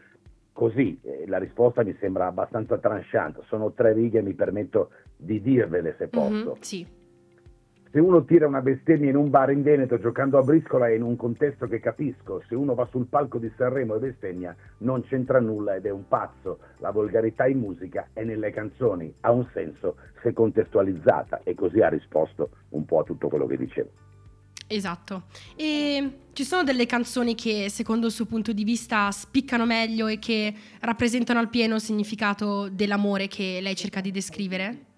così, 0.52 0.98
eh, 1.02 1.24
la 1.26 1.38
risposta 1.38 1.82
mi 1.82 1.96
sembra 2.00 2.26
abbastanza 2.26 2.76
tranchante, 2.78 3.40
sono 3.46 3.72
tre 3.72 3.92
righe, 3.92 4.20
mi 4.20 4.34
permetto 4.34 4.90
di 5.16 5.40
dirvele 5.40 5.94
se 5.96 6.08
posso. 6.08 6.54
Mhm, 6.54 6.60
Sì. 6.60 6.86
Se 7.92 7.98
uno 7.98 8.24
tira 8.24 8.46
una 8.46 8.60
bestemmia 8.60 9.10
in 9.10 9.16
un 9.16 9.30
bar 9.30 9.50
in 9.50 9.64
Veneto 9.64 9.98
giocando 9.98 10.38
a 10.38 10.42
briscola 10.42 10.86
è 10.86 10.92
in 10.92 11.02
un 11.02 11.16
contesto 11.16 11.66
che 11.66 11.80
capisco, 11.80 12.40
se 12.46 12.54
uno 12.54 12.74
va 12.74 12.86
sul 12.88 13.06
palco 13.06 13.38
di 13.38 13.50
Sanremo 13.56 13.96
e 13.96 13.98
bestemmia 13.98 14.54
non 14.78 15.02
c'entra 15.02 15.40
nulla 15.40 15.74
ed 15.74 15.86
è 15.86 15.90
un 15.90 16.06
pazzo. 16.06 16.60
La 16.78 16.92
volgarità 16.92 17.48
in 17.48 17.58
musica 17.58 18.10
è 18.12 18.22
nelle 18.22 18.52
canzoni, 18.52 19.12
ha 19.22 19.32
un 19.32 19.44
senso 19.52 19.96
se 20.22 20.32
contestualizzata 20.32 21.40
e 21.42 21.56
così 21.56 21.80
ha 21.80 21.88
risposto 21.88 22.50
un 22.68 22.84
po' 22.84 23.00
a 23.00 23.02
tutto 23.02 23.26
quello 23.26 23.46
che 23.46 23.56
dicevo. 23.56 23.90
Esatto. 24.68 25.24
E 25.56 26.12
ci 26.32 26.44
sono 26.44 26.62
delle 26.62 26.86
canzoni 26.86 27.34
che 27.34 27.68
secondo 27.70 28.06
il 28.06 28.12
suo 28.12 28.26
punto 28.26 28.52
di 28.52 28.62
vista 28.62 29.10
spiccano 29.10 29.66
meglio 29.66 30.06
e 30.06 30.20
che 30.20 30.54
rappresentano 30.78 31.40
al 31.40 31.48
pieno 31.48 31.74
il 31.74 31.80
significato 31.80 32.68
dell'amore 32.68 33.26
che 33.26 33.58
lei 33.60 33.74
cerca 33.74 34.00
di 34.00 34.12
descrivere? 34.12 34.89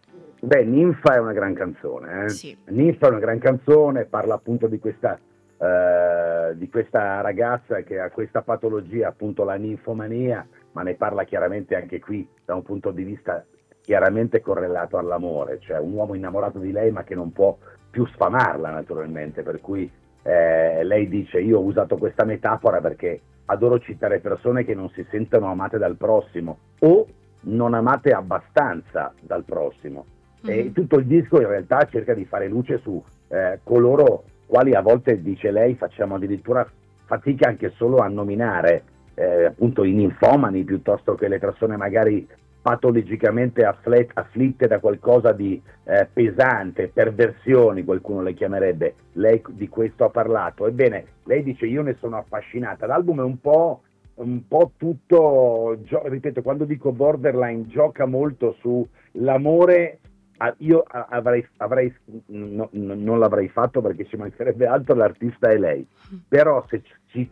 Beh, 0.45 0.65
Ninfa 0.65 1.15
è 1.15 1.19
una 1.21 1.33
gran 1.33 1.55
canzone, 1.55 2.25
eh? 2.25 2.29
Sì. 2.29 2.57
Ninfa 2.71 3.07
è 3.07 3.11
una 3.11 3.21
gran 3.21 3.39
canzone, 3.39 4.07
parla 4.07 4.35
appunto 4.35 4.67
di 4.67 4.81
questa, 4.81 5.17
eh, 5.57 6.57
di 6.57 6.69
questa 6.69 7.21
ragazza 7.21 7.83
che 7.83 8.01
ha 8.01 8.11
questa 8.11 8.43
patologia, 8.43 9.07
appunto 9.07 9.45
la 9.45 9.55
ninfomania, 9.55 10.45
ma 10.73 10.83
ne 10.83 10.95
parla 10.95 11.23
chiaramente 11.23 11.77
anche 11.77 12.01
qui 12.01 12.29
da 12.45 12.57
un 12.57 12.63
punto 12.65 12.91
di 12.91 13.05
vista 13.05 13.47
chiaramente 13.83 14.41
correlato 14.41 14.99
all'amore, 14.99 15.61
cioè 15.61 15.79
un 15.79 15.93
uomo 15.93 16.15
innamorato 16.15 16.59
di 16.59 16.73
lei 16.73 16.91
ma 16.91 17.05
che 17.05 17.15
non 17.15 17.31
può 17.31 17.57
più 17.89 18.05
sfamarla 18.07 18.69
naturalmente, 18.71 19.45
per 19.45 19.61
cui 19.61 19.89
eh, 20.25 20.83
lei 20.83 21.07
dice 21.07 21.41
io 21.41 21.59
ho 21.59 21.63
usato 21.63 21.97
questa 21.97 22.25
metafora 22.25 22.81
perché 22.81 23.21
adoro 23.45 23.79
citare 23.79 24.19
persone 24.19 24.65
che 24.65 24.75
non 24.75 24.91
si 24.91 25.07
sentono 25.09 25.53
amate 25.53 25.79
dal 25.79 25.97
prossimo 25.97 26.59
o 26.81 27.07
non 27.43 27.75
amate 27.75 28.11
abbastanza 28.11 29.15
dal 29.21 29.45
prossimo. 29.45 30.07
E 30.45 30.65
Mhm. 30.65 30.73
tutto 30.73 30.97
il 30.99 31.07
disco 31.07 31.41
in 31.41 31.47
realtà 31.47 31.87
cerca 31.91 32.15
di 32.15 32.25
fare 32.25 32.49
luce 32.49 32.79
su 32.79 33.03
eh, 33.29 33.61
coloro 33.63 34.25
quali 34.47 34.75
a 34.75 34.83
volte, 34.83 35.23
dice 35.23 35.51
lei, 35.51 35.75
facciamo 35.75 36.17
addirittura 36.17 36.69
fatica 37.07 37.49
anche 37.49 37.71
solo 37.71 37.99
a 37.99 38.09
nominare 38.09 38.83
eh, 39.15 39.45
appunto 39.45 39.85
i 39.85 39.93
ninfomani 39.93 40.65
piuttosto 40.65 41.15
che 41.15 41.29
le 41.29 41.39
persone 41.39 41.77
magari 41.77 42.27
patologicamente 42.61 43.65
affle- 43.65 44.09
afflitte 44.15 44.67
da 44.67 44.79
qualcosa 44.79 45.33
di 45.33 45.61
eh, 45.85 46.09
pesante, 46.13 46.89
perversioni 46.89 47.85
qualcuno 47.85 48.23
le 48.23 48.35
chiamerebbe. 48.35 48.95
Lei 49.15 49.43
di 49.51 49.69
questo 49.69 50.05
ha 50.05 50.11
parlato. 50.11 50.67
Ebbene, 50.67 51.05
lei 51.25 51.43
dice 51.43 51.67
io 51.67 51.83
ne 51.83 51.97
sono 51.99 52.17
affascinata. 52.19 52.87
L'album 52.87 53.21
è 53.21 53.25
un 53.25 53.41
po' 53.41 53.81
un 54.15 54.47
po' 54.47 54.73
tutto, 54.77 55.79
gio- 55.85 56.07
ripeto, 56.07 56.43
quando 56.43 56.65
dico 56.65 56.93
borderline, 56.93 57.67
gioca 57.67 58.05
molto 58.07 58.57
sull'amore. 58.61 59.99
Ah, 60.45 60.53
Io 60.59 60.83
a- 60.85 61.07
avrei, 61.09 61.47
avrei- 61.59 61.95
no- 62.27 62.69
no- 62.73 62.95
non 62.95 63.19
l'avrei 63.21 63.49
fatto 63.49 63.81
perché 63.81 64.07
ci 64.09 64.17
mancherebbe 64.17 64.67
altro, 64.67 64.97
l'artista 64.97 65.49
è 65.49 65.57
lei. 65.57 65.87
Però 66.27 66.67
se 66.69 66.83
ci- 67.07 67.31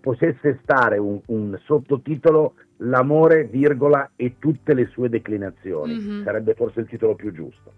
potesse 0.00 0.60
stare 0.62 0.96
un, 0.98 1.20
un 1.26 1.58
sottotitolo, 1.64 2.54
l'amore, 2.76 3.44
virgola, 3.46 4.12
e 4.14 4.36
tutte 4.38 4.74
le 4.74 4.86
sue 4.92 5.08
declinazioni, 5.08 5.94
Mhm. 5.94 6.22
sarebbe 6.22 6.54
forse 6.54 6.80
il 6.80 6.86
titolo 6.86 7.16
più 7.16 7.32
giusto. 7.32 7.72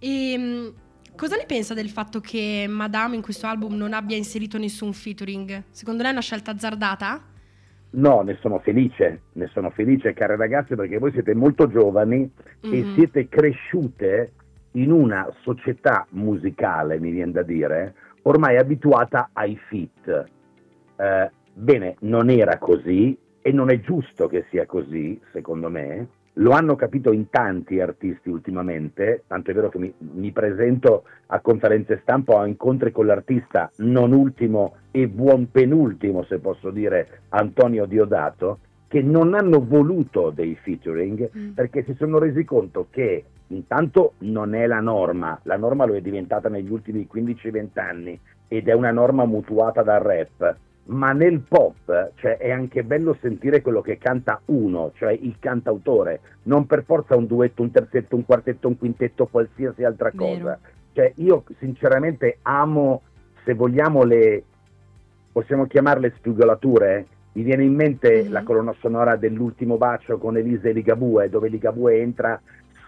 E 0.00 0.36
mh, 0.36 0.74
cosa 1.14 1.36
ne 1.36 1.44
pensa 1.46 1.72
del 1.74 1.88
fatto 1.90 2.18
che 2.18 2.66
Madame 2.68 3.14
in 3.14 3.22
questo 3.22 3.46
album 3.46 3.74
non 3.76 3.92
abbia 3.92 4.16
inserito 4.16 4.58
nessun 4.58 4.92
featuring? 4.92 5.62
Secondo 5.70 6.00
lei 6.02 6.10
è 6.10 6.14
una 6.14 6.22
scelta 6.22 6.50
azzardata? 6.50 7.22
No, 7.96 8.22
ne 8.22 8.36
sono 8.40 8.58
felice, 8.58 9.22
ne 9.34 9.46
sono 9.48 9.70
felice, 9.70 10.14
care 10.14 10.36
ragazze, 10.36 10.74
perché 10.74 10.98
voi 10.98 11.12
siete 11.12 11.34
molto 11.34 11.68
giovani 11.68 12.28
e 12.68 12.76
Mhm. 12.82 12.94
siete 12.94 13.28
cresciute 13.28 14.32
in 14.72 14.90
una 14.90 15.32
società 15.42 16.06
musicale, 16.10 16.98
mi 16.98 17.10
viene 17.10 17.32
da 17.32 17.42
dire, 17.42 17.94
ormai 18.22 18.56
abituata 18.56 19.30
ai 19.32 19.56
fit. 19.68 20.26
Eh, 20.96 21.30
bene, 21.52 21.96
non 22.00 22.30
era 22.30 22.58
così 22.58 23.16
e 23.40 23.52
non 23.52 23.70
è 23.70 23.78
giusto 23.80 24.26
che 24.26 24.44
sia 24.50 24.66
così, 24.66 25.20
secondo 25.32 25.68
me, 25.70 26.08
lo 26.34 26.50
hanno 26.50 26.74
capito 26.74 27.12
in 27.12 27.28
tanti 27.30 27.80
artisti 27.80 28.28
ultimamente, 28.28 29.24
tanto 29.26 29.50
è 29.50 29.54
vero 29.54 29.68
che 29.68 29.78
mi, 29.78 29.92
mi 29.98 30.32
presento 30.32 31.04
a 31.26 31.40
conferenze 31.40 32.00
stampa 32.02 32.34
o 32.34 32.38
a 32.38 32.46
incontri 32.46 32.90
con 32.90 33.06
l'artista, 33.06 33.70
non 33.76 34.12
ultimo 34.12 34.76
e 34.90 35.08
buon 35.08 35.50
penultimo, 35.50 36.24
se 36.24 36.38
posso 36.38 36.70
dire, 36.70 37.20
Antonio 37.30 37.86
Diodato, 37.86 38.58
che 38.88 39.02
non 39.02 39.34
hanno 39.34 39.64
voluto 39.64 40.30
dei 40.30 40.56
featuring 40.56 41.30
mm. 41.36 41.50
perché 41.50 41.82
si 41.84 41.94
sono 41.94 42.18
resi 42.18 42.44
conto 42.44 42.86
che 42.90 43.24
intanto 43.48 44.14
non 44.18 44.54
è 44.54 44.66
la 44.66 44.80
norma, 44.80 45.38
la 45.42 45.56
norma 45.56 45.84
lo 45.84 45.94
è 45.94 46.00
diventata 46.00 46.48
negli 46.48 46.70
ultimi 46.70 47.08
15-20 47.12 47.68
anni 47.80 48.20
ed 48.46 48.68
è 48.68 48.72
una 48.72 48.92
norma 48.92 49.24
mutuata 49.24 49.82
dal 49.82 50.00
rap, 50.00 50.56
ma 50.86 51.12
nel 51.12 51.40
pop 51.40 52.12
cioè, 52.16 52.36
è 52.36 52.50
anche 52.50 52.82
bello 52.82 53.16
sentire 53.20 53.62
quello 53.62 53.80
che 53.80 53.96
canta 53.96 54.40
uno, 54.46 54.92
cioè 54.94 55.12
il 55.12 55.36
cantautore, 55.38 56.20
non 56.44 56.66
per 56.66 56.84
forza 56.84 57.16
un 57.16 57.26
duetto, 57.26 57.62
un 57.62 57.70
terzetto, 57.70 58.16
un 58.16 58.26
quartetto, 58.26 58.68
un 58.68 58.76
quintetto, 58.76 59.26
qualsiasi 59.26 59.84
altra 59.84 60.12
cosa. 60.14 60.58
Cioè, 60.92 61.12
io 61.16 61.44
sinceramente 61.58 62.38
amo, 62.42 63.02
se 63.44 63.54
vogliamo, 63.54 64.04
le 64.04 64.44
possiamo 65.32 65.66
chiamarle 65.66 66.12
spigolature. 66.16 67.06
Mi 67.32 67.42
viene 67.42 67.64
in 67.64 67.74
mente 67.74 68.22
mm-hmm. 68.22 68.32
la 68.32 68.42
colonna 68.44 68.74
sonora 68.78 69.16
dell'ultimo 69.16 69.76
bacio 69.76 70.18
con 70.18 70.36
Elisa 70.36 70.68
e 70.68 70.72
Ligabue, 70.72 71.28
dove 71.28 71.48
Ligabue 71.48 71.98
entra 71.98 72.40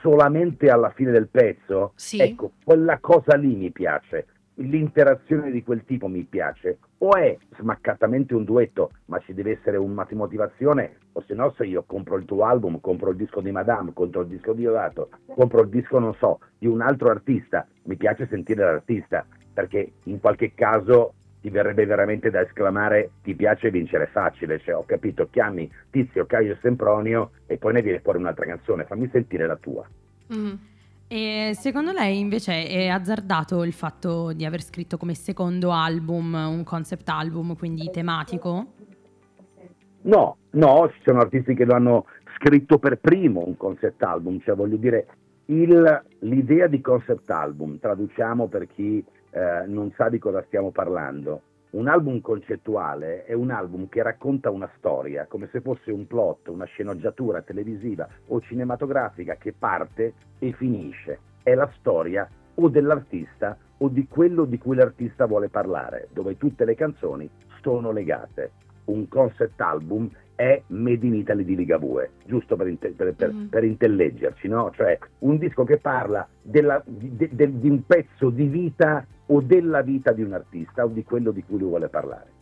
solamente 0.02 0.68
alla 0.68 0.90
fine 0.90 1.10
del 1.10 1.26
pezzo. 1.28 1.92
Sì. 1.96 2.20
Ecco, 2.20 2.52
quella 2.62 2.98
cosa 3.00 3.34
lì 3.36 3.56
mi 3.56 3.72
piace 3.72 4.26
l'interazione 4.56 5.50
di 5.50 5.62
quel 5.62 5.84
tipo 5.84 6.08
mi 6.08 6.24
piace, 6.24 6.78
o 6.98 7.14
è 7.14 7.36
smaccatamente 7.58 8.34
un 8.34 8.44
duetto, 8.44 8.92
ma 9.06 9.18
ci 9.18 9.34
deve 9.34 9.52
essere 9.52 9.76
una 9.76 10.06
motivazione, 10.12 10.96
o 11.12 11.22
se 11.26 11.34
no 11.34 11.52
se 11.56 11.66
io 11.66 11.84
compro 11.86 12.16
il 12.16 12.24
tuo 12.24 12.44
album, 12.44 12.80
compro 12.80 13.10
il 13.10 13.16
disco 13.16 13.40
di 13.40 13.50
Madame, 13.50 13.92
compro 13.92 14.22
il 14.22 14.28
disco 14.28 14.52
di 14.52 14.66
Odato, 14.66 15.10
compro 15.34 15.62
il 15.62 15.68
disco, 15.68 15.98
non 15.98 16.14
so, 16.14 16.40
di 16.58 16.66
un 16.66 16.80
altro 16.80 17.10
artista, 17.10 17.66
mi 17.84 17.96
piace 17.96 18.26
sentire 18.28 18.64
l'artista, 18.64 19.26
perché 19.52 19.92
in 20.04 20.20
qualche 20.20 20.52
caso 20.54 21.14
ti 21.40 21.50
verrebbe 21.50 21.86
veramente 21.86 22.30
da 22.30 22.40
esclamare 22.40 23.10
ti 23.22 23.34
piace 23.34 23.70
vincere 23.70 24.06
facile, 24.06 24.58
cioè 24.58 24.74
ho 24.74 24.84
capito, 24.84 25.28
chiami 25.30 25.70
Tizio, 25.90 26.26
Caio 26.26 26.58
Sempronio 26.60 27.30
e 27.46 27.56
poi 27.56 27.74
ne 27.74 27.82
viene 27.82 28.00
fuori 28.00 28.18
un'altra 28.18 28.46
canzone, 28.46 28.84
fammi 28.84 29.08
sentire 29.12 29.46
la 29.46 29.56
tua. 29.56 29.86
Mm. 30.34 30.54
E 31.08 31.52
secondo 31.54 31.92
lei 31.92 32.18
invece 32.18 32.66
è 32.66 32.88
azzardato 32.88 33.62
il 33.62 33.72
fatto 33.72 34.32
di 34.32 34.44
aver 34.44 34.60
scritto 34.60 34.96
come 34.96 35.14
secondo 35.14 35.70
album 35.70 36.34
un 36.34 36.64
concept 36.64 37.08
album, 37.08 37.56
quindi 37.56 37.88
tematico? 37.92 38.72
No, 40.02 40.36
no, 40.50 40.90
ci 40.92 41.00
sono 41.04 41.20
artisti 41.20 41.54
che 41.54 41.64
lo 41.64 41.74
hanno 41.74 42.06
scritto 42.38 42.78
per 42.78 42.98
primo 42.98 43.44
un 43.46 43.56
concept 43.56 44.02
album, 44.02 44.40
cioè 44.40 44.56
voglio 44.56 44.76
dire 44.76 45.06
il, 45.46 46.02
l'idea 46.20 46.66
di 46.66 46.80
concept 46.80 47.30
album, 47.30 47.78
traduciamo 47.78 48.48
per 48.48 48.66
chi 48.66 49.04
eh, 49.30 49.64
non 49.66 49.92
sa 49.96 50.08
di 50.08 50.18
cosa 50.18 50.42
stiamo 50.46 50.70
parlando, 50.70 51.42
un 51.70 51.88
album 51.88 52.20
concettuale 52.20 53.24
è 53.24 53.32
un 53.32 53.50
album 53.50 53.88
che 53.88 54.02
racconta 54.02 54.50
una 54.50 54.70
storia, 54.78 55.26
come 55.26 55.48
se 55.50 55.60
fosse 55.60 55.90
un 55.90 56.06
plot, 56.06 56.48
una 56.48 56.64
sceneggiatura 56.64 57.42
televisiva 57.42 58.08
o 58.28 58.40
cinematografica 58.40 59.34
che 59.34 59.52
parte 59.52 60.14
e 60.38 60.52
finisce. 60.52 61.18
È 61.42 61.54
la 61.54 61.70
storia 61.78 62.28
o 62.54 62.68
dell'artista 62.68 63.58
o 63.78 63.88
di 63.88 64.06
quello 64.06 64.44
di 64.44 64.58
cui 64.58 64.76
l'artista 64.76 65.26
vuole 65.26 65.48
parlare, 65.48 66.08
dove 66.12 66.38
tutte 66.38 66.64
le 66.64 66.74
canzoni 66.74 67.28
sono 67.60 67.90
legate. 67.90 68.52
Un 68.84 69.08
concept 69.08 69.60
album 69.60 70.08
è 70.36 70.62
Made 70.68 71.06
in 71.06 71.14
Italy 71.14 71.44
di 71.44 71.56
Ligabue, 71.56 72.10
giusto 72.24 72.54
per, 72.56 72.68
inte- 72.68 72.90
per, 72.90 73.14
per, 73.14 73.32
mm. 73.32 73.46
per 73.46 73.64
intelleggerci, 73.64 74.46
no? 74.46 74.70
Cioè 74.72 74.98
un 75.20 75.38
disco 75.38 75.64
che 75.64 75.78
parla 75.78 76.28
della, 76.40 76.80
di, 76.84 77.16
de, 77.16 77.58
di, 77.58 77.68
un 77.68 77.84
pezzo 77.84 78.30
di 78.30 78.46
vita 78.46 79.04
o 79.26 79.40
della 79.40 79.80
vita 79.80 80.12
di 80.12 80.22
un 80.22 80.34
artista 80.34 80.84
o 80.84 80.88
di 80.88 81.02
quello 81.02 81.32
di 81.32 81.42
cui 81.42 81.58
lui 81.58 81.70
vuole 81.70 81.88
parlare. 81.88 82.34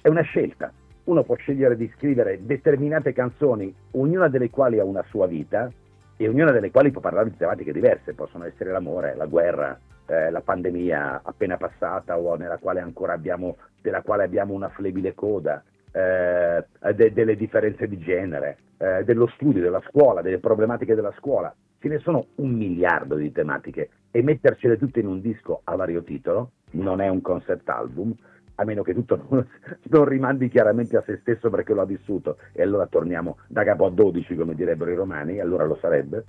È 0.00 0.08
una 0.08 0.22
scelta. 0.22 0.72
Uno 1.04 1.22
può 1.22 1.34
scegliere 1.36 1.76
di 1.76 1.90
scrivere 1.96 2.44
determinate 2.44 3.12
canzoni, 3.12 3.74
ognuna 3.92 4.28
delle 4.28 4.50
quali 4.50 4.78
ha 4.78 4.84
una 4.84 5.04
sua 5.08 5.26
vita 5.26 5.70
e 6.16 6.28
ognuna 6.28 6.50
delle 6.50 6.70
quali 6.70 6.90
può 6.90 7.00
parlare 7.00 7.30
di 7.30 7.36
tematiche 7.36 7.72
diverse, 7.72 8.14
possono 8.14 8.44
essere 8.44 8.70
l'amore, 8.70 9.14
la 9.14 9.26
guerra, 9.26 9.78
eh, 10.06 10.30
la 10.30 10.40
pandemia 10.40 11.22
appena 11.24 11.56
passata 11.56 12.18
o 12.18 12.36
nella 12.36 12.58
quale 12.58 12.80
ancora 12.80 13.12
abbiamo, 13.12 13.56
della 13.80 14.02
quale 14.02 14.24
abbiamo 14.24 14.52
una 14.52 14.68
flebile 14.68 15.14
coda, 15.14 15.62
eh, 15.96 16.94
de- 16.94 17.12
delle 17.12 17.36
differenze 17.36 17.88
di 17.88 17.98
genere, 17.98 18.58
eh, 18.76 19.02
dello 19.04 19.26
studio, 19.28 19.62
della 19.62 19.82
scuola, 19.88 20.20
delle 20.20 20.38
problematiche 20.38 20.94
della 20.94 21.14
scuola. 21.16 21.54
Ce 21.78 21.88
ne 21.88 21.98
sono 21.98 22.26
un 22.36 22.50
miliardo 22.50 23.14
di 23.14 23.32
tematiche 23.32 23.88
e 24.10 24.22
mettercele 24.22 24.76
tutte 24.76 25.00
in 25.00 25.06
un 25.06 25.20
disco 25.20 25.62
a 25.64 25.74
vario 25.74 26.02
titolo 26.02 26.50
non 26.72 27.00
è 27.00 27.08
un 27.08 27.22
concept 27.22 27.68
album, 27.68 28.14
a 28.56 28.64
meno 28.64 28.82
che 28.82 28.92
tutto 28.92 29.24
non, 29.28 29.46
non, 29.88 30.04
rimandi 30.04 30.48
chiaramente 30.48 30.96
a 30.96 31.02
se 31.06 31.18
stesso 31.20 31.48
perché 31.48 31.72
lo 31.72 31.82
ha 31.82 31.86
vissuto 31.86 32.38
e 32.52 32.62
allora 32.62 32.86
torniamo 32.86 33.38
da 33.46 33.64
capo 33.64 33.86
a 33.86 33.90
12 33.90 34.34
come 34.34 34.54
direbbero 34.54 34.90
i 34.90 34.96
romani, 34.96 35.40
allora 35.40 35.64
lo 35.64 35.76
sarebbe, 35.80 36.24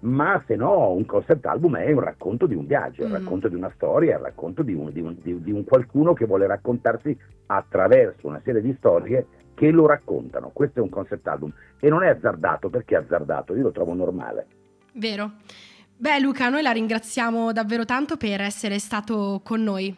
ma 0.00 0.42
se 0.46 0.54
no 0.54 0.92
un 0.92 1.04
concept 1.06 1.44
album 1.46 1.76
è 1.76 1.90
un 1.92 2.00
racconto 2.00 2.46
di 2.46 2.54
un 2.54 2.66
viaggio, 2.66 3.02
mm. 3.02 3.06
un 3.06 3.12
racconto 3.12 3.48
di 3.48 3.54
una 3.54 3.70
storia, 3.74 4.16
un 4.16 4.24
racconto 4.24 4.62
di 4.62 4.72
un, 4.72 4.92
di, 4.92 5.00
un, 5.00 5.16
di, 5.20 5.42
di 5.42 5.50
un, 5.50 5.64
qualcuno 5.64 6.12
che 6.12 6.26
vuole 6.26 6.46
raccontarsi 6.46 7.16
attraverso 7.46 8.26
una 8.26 8.40
serie 8.44 8.60
di 8.60 8.74
storie 8.78 9.26
che 9.54 9.70
lo 9.70 9.86
raccontano. 9.86 10.50
Questo 10.52 10.78
è 10.78 10.82
un 10.82 10.88
concept 10.88 11.26
album 11.26 11.52
e 11.80 11.88
non 11.88 12.04
è 12.04 12.08
azzardato 12.08 12.68
perché 12.68 12.94
è 12.94 12.98
azzardato, 12.98 13.56
io 13.56 13.62
lo 13.62 13.72
trovo 13.72 13.94
normale. 13.94 14.46
Vero. 14.92 15.32
Beh 15.96 16.20
Luca, 16.20 16.48
noi 16.48 16.62
la 16.62 16.70
ringraziamo 16.70 17.52
davvero 17.52 17.84
tanto 17.84 18.16
per 18.16 18.40
essere 18.40 18.78
stato 18.78 19.40
con 19.42 19.62
noi. 19.62 19.94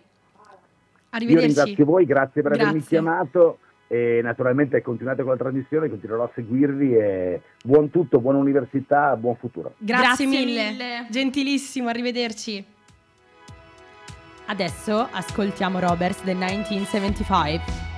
Arrivederci. 1.10 1.48
Io 1.48 1.54
ringrazio 1.54 1.84
voi, 1.84 2.06
grazie 2.06 2.40
per 2.40 2.52
grazie. 2.52 2.68
avermi 2.68 2.86
chiamato 2.86 3.58
e 3.92 4.20
naturalmente 4.22 4.82
continuate 4.82 5.22
con 5.22 5.32
la 5.32 5.36
trasmissione, 5.36 5.88
continuerò 5.88 6.22
a 6.22 6.30
seguirvi 6.32 6.94
e 6.94 7.40
buon 7.64 7.90
tutto, 7.90 8.20
buona 8.20 8.38
università, 8.38 9.16
buon 9.16 9.34
futuro. 9.34 9.74
Grazie, 9.78 10.04
Grazie 10.04 10.26
mille. 10.26 10.70
mille, 10.70 11.06
gentilissimo, 11.10 11.88
arrivederci. 11.88 12.64
Adesso 14.46 15.08
ascoltiamo 15.10 15.80
Roberts 15.80 16.22
del 16.22 16.36
1975. 16.36 17.89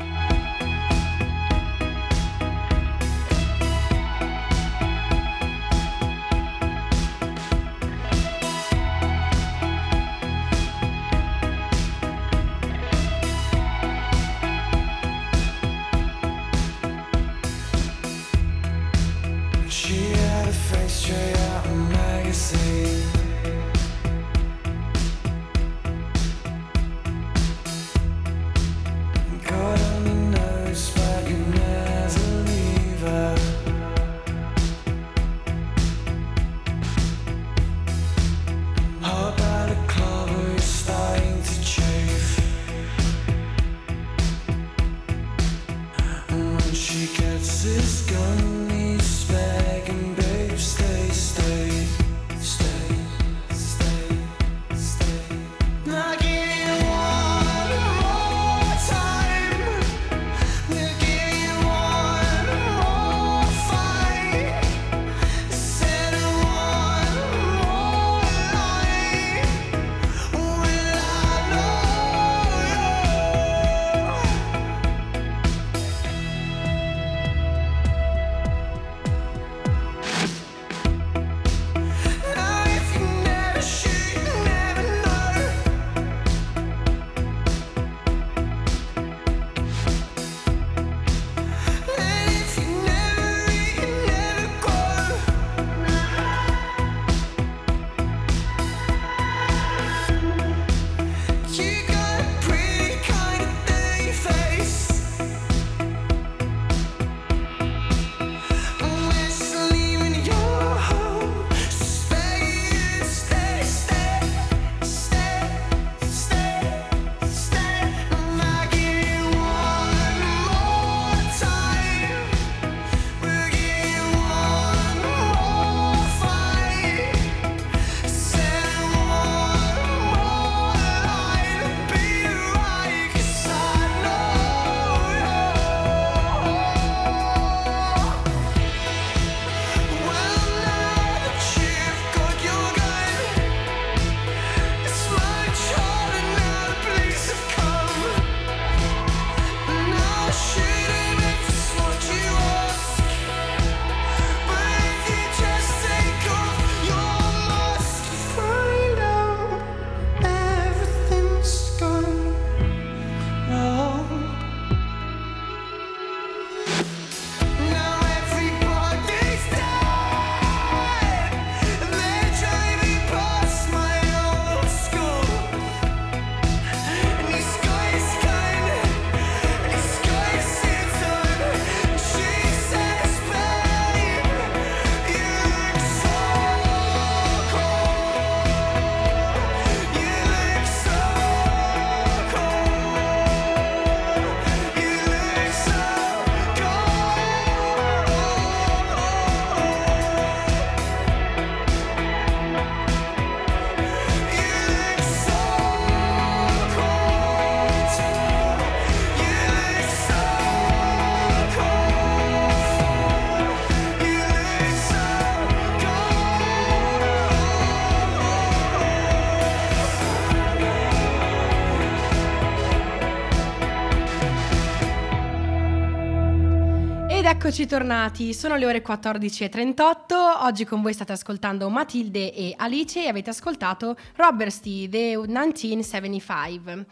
Eccoci 227.44 227.66
tornati, 227.66 228.34
sono 228.34 228.54
le 228.54 228.66
ore 228.66 228.84
14.38, 228.84 230.14
oggi 230.42 230.64
con 230.64 230.80
voi 230.80 230.92
state 230.92 231.10
ascoltando 231.10 231.68
Matilde 231.70 232.32
e 232.32 232.54
Alice 232.56 233.02
e 233.02 233.08
avete 233.08 233.30
ascoltato 233.30 233.96
Robert 234.14 234.52
Stee, 234.52 234.88
The 234.88 235.16
1975. 235.16 236.86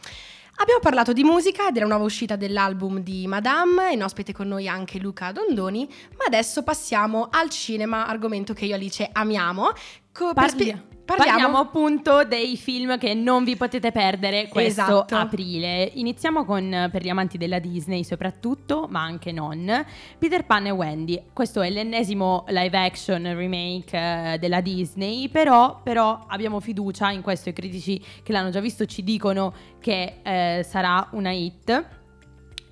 Abbiamo 0.56 0.80
parlato 0.80 1.12
di 1.12 1.22
musica 1.22 1.68
e 1.68 1.70
della 1.70 1.86
nuova 1.86 2.02
uscita 2.02 2.34
dell'album 2.34 2.98
di 2.98 3.28
Madame, 3.28 3.92
in 3.92 4.02
ospite 4.02 4.32
con 4.32 4.48
noi 4.48 4.66
anche 4.66 4.98
Luca 4.98 5.30
Dondoni, 5.30 5.88
ma 6.18 6.24
adesso 6.26 6.64
passiamo 6.64 7.28
al 7.30 7.48
cinema, 7.48 8.08
argomento 8.08 8.52
che 8.52 8.64
io 8.64 8.72
e 8.72 8.74
Alice 8.74 9.08
amiamo. 9.12 9.70
Co- 10.12 10.32
Parli- 10.32 10.89
spie- 11.12 11.26
Parliamo 11.26 11.58
appunto 11.58 12.24
dei 12.24 12.56
film 12.56 12.98
che 12.98 13.14
non 13.14 13.44
vi 13.44 13.56
potete 13.56 13.92
perdere 13.92 14.48
questo 14.48 14.82
Esatto. 14.82 15.16
aprile. 15.16 15.90
Iniziamo 15.94 16.44
con, 16.44 16.72
eh, 16.72 16.88
per 16.90 17.02
gli 17.02 17.08
amanti 17.08 17.38
della 17.38 17.58
Disney 17.58 18.04
soprattutto, 18.04 18.86
ma 18.90 19.02
anche 19.02 19.32
non, 19.32 19.84
Peter 20.18 20.44
Pan 20.44 20.66
e 20.66 20.70
Wendy. 20.70 21.22
Questo 21.32 21.60
è 21.62 21.70
l'ennesimo 21.70 22.44
live 22.48 22.78
action 22.78 23.22
remake 23.34 23.96
eh, 23.96 24.38
della 24.38 24.60
Disney, 24.60 25.28
però, 25.28 25.80
però 25.82 26.24
abbiamo 26.28 26.60
fiducia 26.60 27.10
in 27.10 27.22
questo, 27.22 27.48
i 27.48 27.52
critici 27.52 28.02
che 28.22 28.32
l'hanno 28.32 28.50
già 28.50 28.60
visto 28.60 28.84
ci 28.86 29.02
dicono 29.02 29.52
che 29.80 30.18
eh, 30.22 30.64
sarà 30.68 31.08
una 31.12 31.30
hit. 31.30 31.98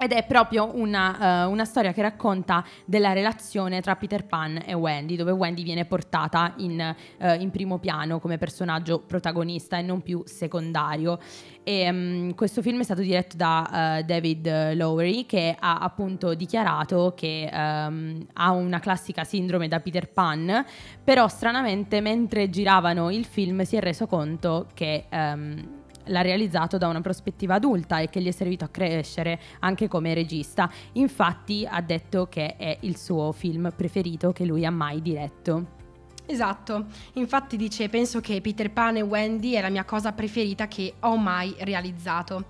Ed 0.01 0.13
è 0.13 0.25
proprio 0.25 0.77
una, 0.77 1.43
eh, 1.43 1.47
una 1.47 1.65
storia 1.65 1.93
che 1.93 2.03
racconta 2.03 2.65
della 2.85 3.13
relazione 3.13 3.81
tra 3.81 3.97
Peter 3.97 4.25
Pan 4.25 4.63
e 4.65 4.73
Wendy, 4.73 5.17
dove 5.17 5.33
Wendy 5.33 5.65
viene 5.65 5.87
portata 5.87 6.55
in, 6.59 6.81
eh, 6.81 7.35
in 7.35 7.51
primo 7.51 7.79
piano 7.79 8.21
come 8.21 8.39
personaggio 8.39 9.01
protagonista 9.01 9.77
e 9.77 9.83
non 9.83 10.01
più 10.01 10.23
secondario. 10.25 11.19
E, 11.65 11.91
mm, 11.91 12.31
questo 12.31 12.63
film 12.63 12.79
è 12.79 12.85
stato 12.85 13.01
diretto 13.01 13.37
da 13.37 13.99
eh, 13.99 14.05
David 14.05 14.75
Lowery, 14.75 15.27
che 15.27 15.57
ha 15.59 15.79
appunto 15.79 16.33
dichiarato 16.35 17.15
che 17.17 17.51
ehm, 17.53 18.25
ha 18.35 18.53
una 18.53 18.79
classica 18.79 19.25
sindrome 19.25 19.67
da 19.67 19.81
Peter 19.81 20.09
Pan, 20.09 20.65
però 21.03 21.27
stranamente 21.27 22.01
mentre 22.01 22.49
giravano 22.51 23.11
il 23.11 23.25
film 23.25 23.63
si 23.63 23.75
è 23.75 23.81
reso 23.81 24.07
conto 24.07 24.69
che... 24.75 25.07
ehm, 25.09 25.78
l'ha 26.09 26.21
realizzato 26.23 26.79
da 26.79 26.89
una 26.89 27.01
prospettiva 27.01 27.55
adulta 27.55 28.01
e 28.01 28.09
che 28.09 28.21
gli 28.21 28.29
è 28.29 28.33
servito 28.33 28.65
a 28.65 28.69
crescere 28.69 29.41
anche 29.61 29.89
come 29.89 30.15
regista. 30.15 30.71
Infatti 30.93 31.67
ha 31.69 31.81
detto 31.81 32.27
che 32.29 32.57
è 32.57 32.77
il 32.81 32.97
suo 32.97 33.33
film 33.33 33.73
preferito 33.75 34.33
che 34.33 34.45
lui 34.45 34.65
ha 34.65 34.71
mai 34.71 35.01
diretto. 35.01 35.77
Esatto, 36.27 36.87
infatti 37.15 37.57
dice 37.57 37.89
penso 37.89 38.21
che 38.21 38.43
Peter 38.43 38.71
Pan 38.71 38.97
e 38.97 39.03
Wendy 39.03 39.53
è 39.53 39.63
la 39.63 39.71
mia 39.71 39.85
cosa 39.85 40.13
preferita 40.13 40.69
che 40.69 40.95
ho 41.01 41.17
mai 41.17 41.55
realizzato. 41.61 42.45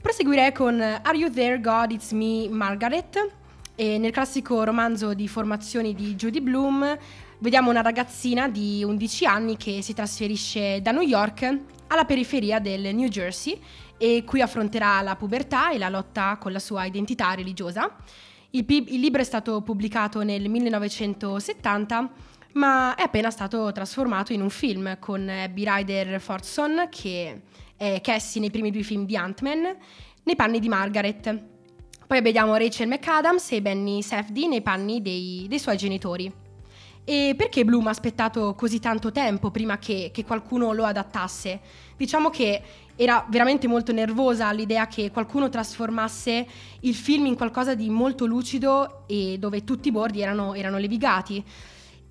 Proseguirei 0.00 0.52
con 0.52 0.80
Are 0.80 1.16
You 1.16 1.30
There 1.30 1.60
God 1.60 1.90
It's 1.90 2.12
Me 2.12 2.48
Margaret 2.48 3.34
e 3.74 3.98
nel 3.98 4.12
classico 4.12 4.64
romanzo 4.64 5.12
di 5.12 5.28
formazioni 5.28 5.94
di 5.94 6.14
Judy 6.14 6.40
Bloom 6.40 6.96
vediamo 7.40 7.68
una 7.68 7.82
ragazzina 7.82 8.48
di 8.48 8.82
11 8.82 9.26
anni 9.26 9.56
che 9.56 9.82
si 9.82 9.92
trasferisce 9.92 10.80
da 10.80 10.90
New 10.90 11.02
York 11.02 11.58
alla 11.88 12.04
periferia 12.04 12.58
del 12.58 12.94
New 12.94 13.08
Jersey 13.08 13.60
e 13.98 14.22
qui 14.24 14.40
affronterà 14.40 15.00
la 15.02 15.16
pubertà 15.16 15.70
e 15.70 15.78
la 15.78 15.88
lotta 15.88 16.38
con 16.40 16.52
la 16.52 16.58
sua 16.58 16.84
identità 16.84 17.34
religiosa. 17.34 17.96
Il, 18.50 18.64
pi- 18.64 18.94
il 18.94 19.00
libro 19.00 19.20
è 19.20 19.24
stato 19.24 19.60
pubblicato 19.60 20.22
nel 20.22 20.48
1970 20.48 22.10
ma 22.52 22.94
è 22.94 23.02
appena 23.02 23.30
stato 23.30 23.70
trasformato 23.72 24.32
in 24.32 24.40
un 24.40 24.50
film 24.50 24.98
con 24.98 25.28
Abby 25.28 25.64
Ryder 25.64 26.20
Fortson 26.20 26.88
che 26.90 27.42
è 27.76 28.00
Cassie 28.00 28.40
nei 28.40 28.50
primi 28.50 28.70
due 28.70 28.82
film 28.82 29.04
di 29.04 29.16
Ant-Man 29.16 29.76
nei 30.22 30.36
panni 30.36 30.58
di 30.58 30.68
Margaret. 30.68 31.44
Poi 32.06 32.22
vediamo 32.22 32.56
Rachel 32.56 32.88
McAdams 32.88 33.52
e 33.52 33.60
Benny 33.60 34.02
Safdie 34.02 34.48
nei 34.48 34.62
panni 34.62 35.02
dei, 35.02 35.46
dei 35.46 35.58
suoi 35.58 35.76
genitori. 35.76 36.32
E 37.08 37.32
perché 37.34 37.64
Bloom 37.64 37.86
ha 37.86 37.90
aspettato 37.90 38.54
così 38.54 38.80
tanto 38.80 39.10
tempo 39.10 39.50
prima 39.50 39.78
che, 39.78 40.10
che 40.12 40.26
qualcuno 40.26 40.74
lo 40.74 40.84
adattasse? 40.84 41.58
Diciamo 41.96 42.28
che 42.28 42.60
era 42.96 43.24
veramente 43.30 43.66
molto 43.66 43.92
nervosa 43.92 44.48
all'idea 44.48 44.86
che 44.88 45.10
qualcuno 45.10 45.48
trasformasse 45.48 46.46
il 46.80 46.94
film 46.94 47.24
in 47.24 47.34
qualcosa 47.34 47.74
di 47.74 47.88
molto 47.88 48.26
lucido 48.26 49.04
e 49.06 49.38
dove 49.38 49.64
tutti 49.64 49.88
i 49.88 49.90
bordi 49.90 50.20
erano, 50.20 50.52
erano 50.52 50.76
levigati. 50.76 51.42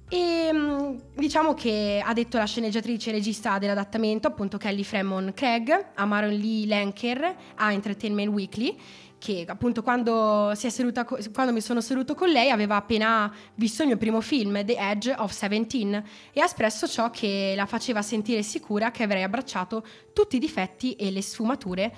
E 0.10 0.50
mm, 0.52 0.96
diciamo 1.16 1.54
che 1.54 2.02
ha 2.04 2.14
detto 2.14 2.38
la 2.40 2.46
sceneggiatrice 2.46 3.12
e 3.12 3.14
regista 3.14 3.60
dell'adattamento, 3.60 4.28
appunto 4.28 4.58
Kelly 4.58 4.84
Fremon 4.84 5.32
Craig, 5.36 5.90
a 5.94 6.06
Maron 6.06 6.34
Lee 6.34 6.66
Lenker 6.66 7.36
a 7.54 7.72
Entertainment 7.72 8.32
Weekly, 8.32 8.76
che 9.20 9.46
appunto 9.48 9.82
quando, 9.84 10.52
seduta 10.56 11.06
quando 11.06 11.52
mi 11.52 11.62
sono 11.62 11.82
seduto 11.82 12.16
con 12.16 12.30
lei 12.30 12.50
aveva 12.50 12.76
appena 12.76 13.34
visto 13.56 13.82
il 13.82 13.90
mio 13.90 13.98
primo 13.98 14.22
film, 14.22 14.64
The 14.64 14.76
Edge 14.78 15.14
of 15.18 15.32
Seventeen, 15.32 16.04
e 16.32 16.42
ha 16.42 16.46
espresso 16.46 16.88
ciò 16.88 17.10
che 17.10 17.54
la 17.56 17.66
faceva 17.66 18.02
sentire 18.02 18.44
sicura 18.44 18.92
che 18.92 19.04
avrei 19.04 19.24
abbracciato 19.24 19.86
tutti 20.14 20.36
i 20.36 20.40
difetti 20.40 20.94
e 20.94 21.12
le 21.12 21.22
sfumature 21.22 21.94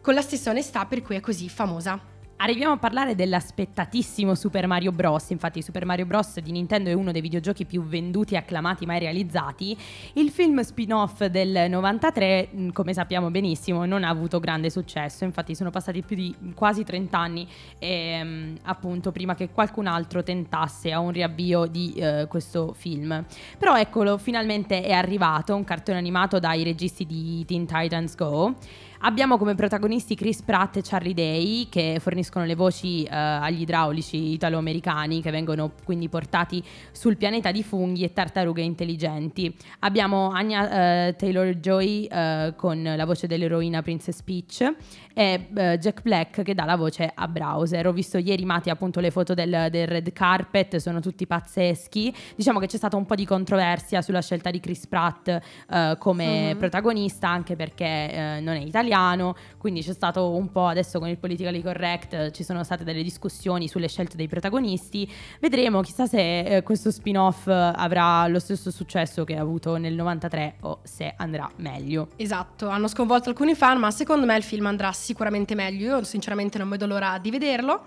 con 0.00 0.14
la 0.14 0.22
stessa 0.22 0.50
onestà 0.50 0.86
per 0.86 1.02
cui 1.02 1.16
è 1.16 1.20
così 1.20 1.48
famosa. 1.48 2.11
Arriviamo 2.42 2.72
a 2.72 2.76
parlare 2.76 3.14
dell'aspettatissimo 3.14 4.34
Super 4.34 4.66
Mario 4.66 4.90
Bros. 4.90 5.30
Infatti, 5.30 5.62
Super 5.62 5.84
Mario 5.84 6.06
Bros. 6.06 6.40
di 6.40 6.50
Nintendo 6.50 6.90
è 6.90 6.92
uno 6.92 7.12
dei 7.12 7.20
videogiochi 7.20 7.64
più 7.64 7.84
venduti 7.84 8.34
e 8.34 8.38
acclamati 8.38 8.84
mai 8.84 8.98
realizzati. 8.98 9.78
Il 10.14 10.28
film 10.30 10.60
spin-off 10.60 11.24
del 11.26 11.70
93, 11.70 12.48
mh, 12.50 12.68
come 12.70 12.94
sappiamo 12.94 13.30
benissimo, 13.30 13.84
non 13.84 14.02
ha 14.02 14.08
avuto 14.08 14.40
grande 14.40 14.70
successo. 14.70 15.22
Infatti, 15.22 15.54
sono 15.54 15.70
passati 15.70 16.02
più 16.02 16.16
di 16.16 16.34
quasi 16.52 16.82
30 16.82 17.16
anni, 17.16 17.46
ehm, 17.78 18.56
appunto, 18.62 19.12
prima 19.12 19.36
che 19.36 19.50
qualcun 19.50 19.86
altro 19.86 20.24
tentasse 20.24 20.90
a 20.90 20.98
un 20.98 21.12
riavvio 21.12 21.66
di 21.66 21.92
eh, 21.92 22.26
questo 22.28 22.72
film. 22.76 23.24
Però 23.56 23.78
eccolo, 23.78 24.18
finalmente 24.18 24.82
è 24.82 24.90
arrivato 24.90 25.54
un 25.54 25.62
cartone 25.62 25.98
animato 25.98 26.40
dai 26.40 26.64
registi 26.64 27.06
di 27.06 27.44
Teen 27.44 27.66
Titans 27.66 28.16
Go. 28.16 28.56
Abbiamo 29.04 29.36
come 29.36 29.56
protagonisti 29.56 30.14
Chris 30.14 30.42
Pratt 30.42 30.76
e 30.76 30.80
Charlie 30.84 31.12
Day 31.12 31.68
che 31.68 31.98
forniscono 32.00 32.44
le 32.44 32.54
voci 32.54 33.02
eh, 33.02 33.08
agli 33.12 33.62
idraulici 33.62 34.30
italo-americani 34.34 35.20
che 35.20 35.32
vengono 35.32 35.72
quindi 35.82 36.08
portati 36.08 36.62
sul 36.92 37.16
pianeta 37.16 37.50
di 37.50 37.64
funghi 37.64 38.04
e 38.04 38.12
tartarughe 38.12 38.62
intelligenti. 38.62 39.52
Abbiamo 39.80 40.30
Anya 40.30 41.08
eh, 41.08 41.16
Taylor-Joy 41.16 42.04
eh, 42.04 42.54
con 42.56 42.80
la 42.80 43.04
voce 43.04 43.26
dell'eroina 43.26 43.82
Princess 43.82 44.22
Peach 44.22 44.72
e 45.14 45.48
eh, 45.54 45.78
Jack 45.78 46.02
Black 46.02 46.42
che 46.42 46.54
dà 46.54 46.64
la 46.64 46.76
voce 46.76 47.10
a 47.14 47.28
Browser. 47.28 47.86
Ho 47.86 47.92
visto 47.92 48.18
ieri 48.18 48.44
Mati 48.44 48.70
appunto 48.70 49.00
le 49.00 49.10
foto 49.10 49.34
del, 49.34 49.68
del 49.70 49.86
red 49.86 50.12
carpet, 50.12 50.76
sono 50.76 51.00
tutti 51.00 51.26
pazzeschi. 51.26 52.14
Diciamo 52.36 52.58
che 52.58 52.66
c'è 52.66 52.76
stata 52.76 52.96
un 52.96 53.06
po' 53.06 53.14
di 53.14 53.24
controversia 53.26 54.02
sulla 54.02 54.20
scelta 54.22 54.50
di 54.50 54.60
Chris 54.60 54.86
Pratt 54.86 55.28
eh, 55.28 55.96
come 55.98 56.52
Mhm. 56.52 56.58
protagonista 56.58 57.28
anche 57.28 57.56
perché 57.56 57.84
eh, 57.84 58.40
non 58.40 58.54
è 58.56 58.60
italiano, 58.60 59.34
quindi 59.58 59.82
c'è 59.82 59.92
stato 59.92 60.30
un 60.30 60.50
po' 60.50 60.66
adesso 60.66 60.98
con 60.98 61.08
il 61.08 61.18
politically 61.18 61.62
correct 61.62 62.30
ci 62.30 62.42
sono 62.44 62.62
state 62.64 62.84
delle 62.84 63.02
discussioni 63.02 63.68
sulle 63.68 63.88
scelte 63.88 64.16
dei 64.16 64.28
protagonisti. 64.28 65.10
Vedremo 65.40 65.80
chissà 65.82 66.06
se 66.06 66.40
eh, 66.40 66.62
questo 66.62 66.90
spin-off 66.90 67.46
eh, 67.46 67.52
avrà 67.52 68.26
lo 68.28 68.38
stesso 68.38 68.70
successo 68.70 69.24
che 69.24 69.36
ha 69.36 69.40
avuto 69.40 69.76
nel 69.76 69.94
93 69.94 70.54
o 70.60 70.80
se 70.82 71.12
andrà 71.16 71.50
meglio. 71.56 72.08
Esatto, 72.16 72.68
hanno 72.68 72.88
sconvolto 72.88 73.28
alcuni 73.28 73.54
fan, 73.54 73.78
ma 73.78 73.90
secondo 73.90 74.26
me 74.26 74.36
il 74.36 74.42
film 74.42 74.66
andrà 74.66 74.92
sicuramente 75.02 75.54
meglio. 75.54 75.98
Io 75.98 76.04
sinceramente 76.04 76.58
non 76.58 76.68
vedo 76.68 76.86
l'ora 76.86 77.18
di 77.18 77.30
vederlo. 77.30 77.84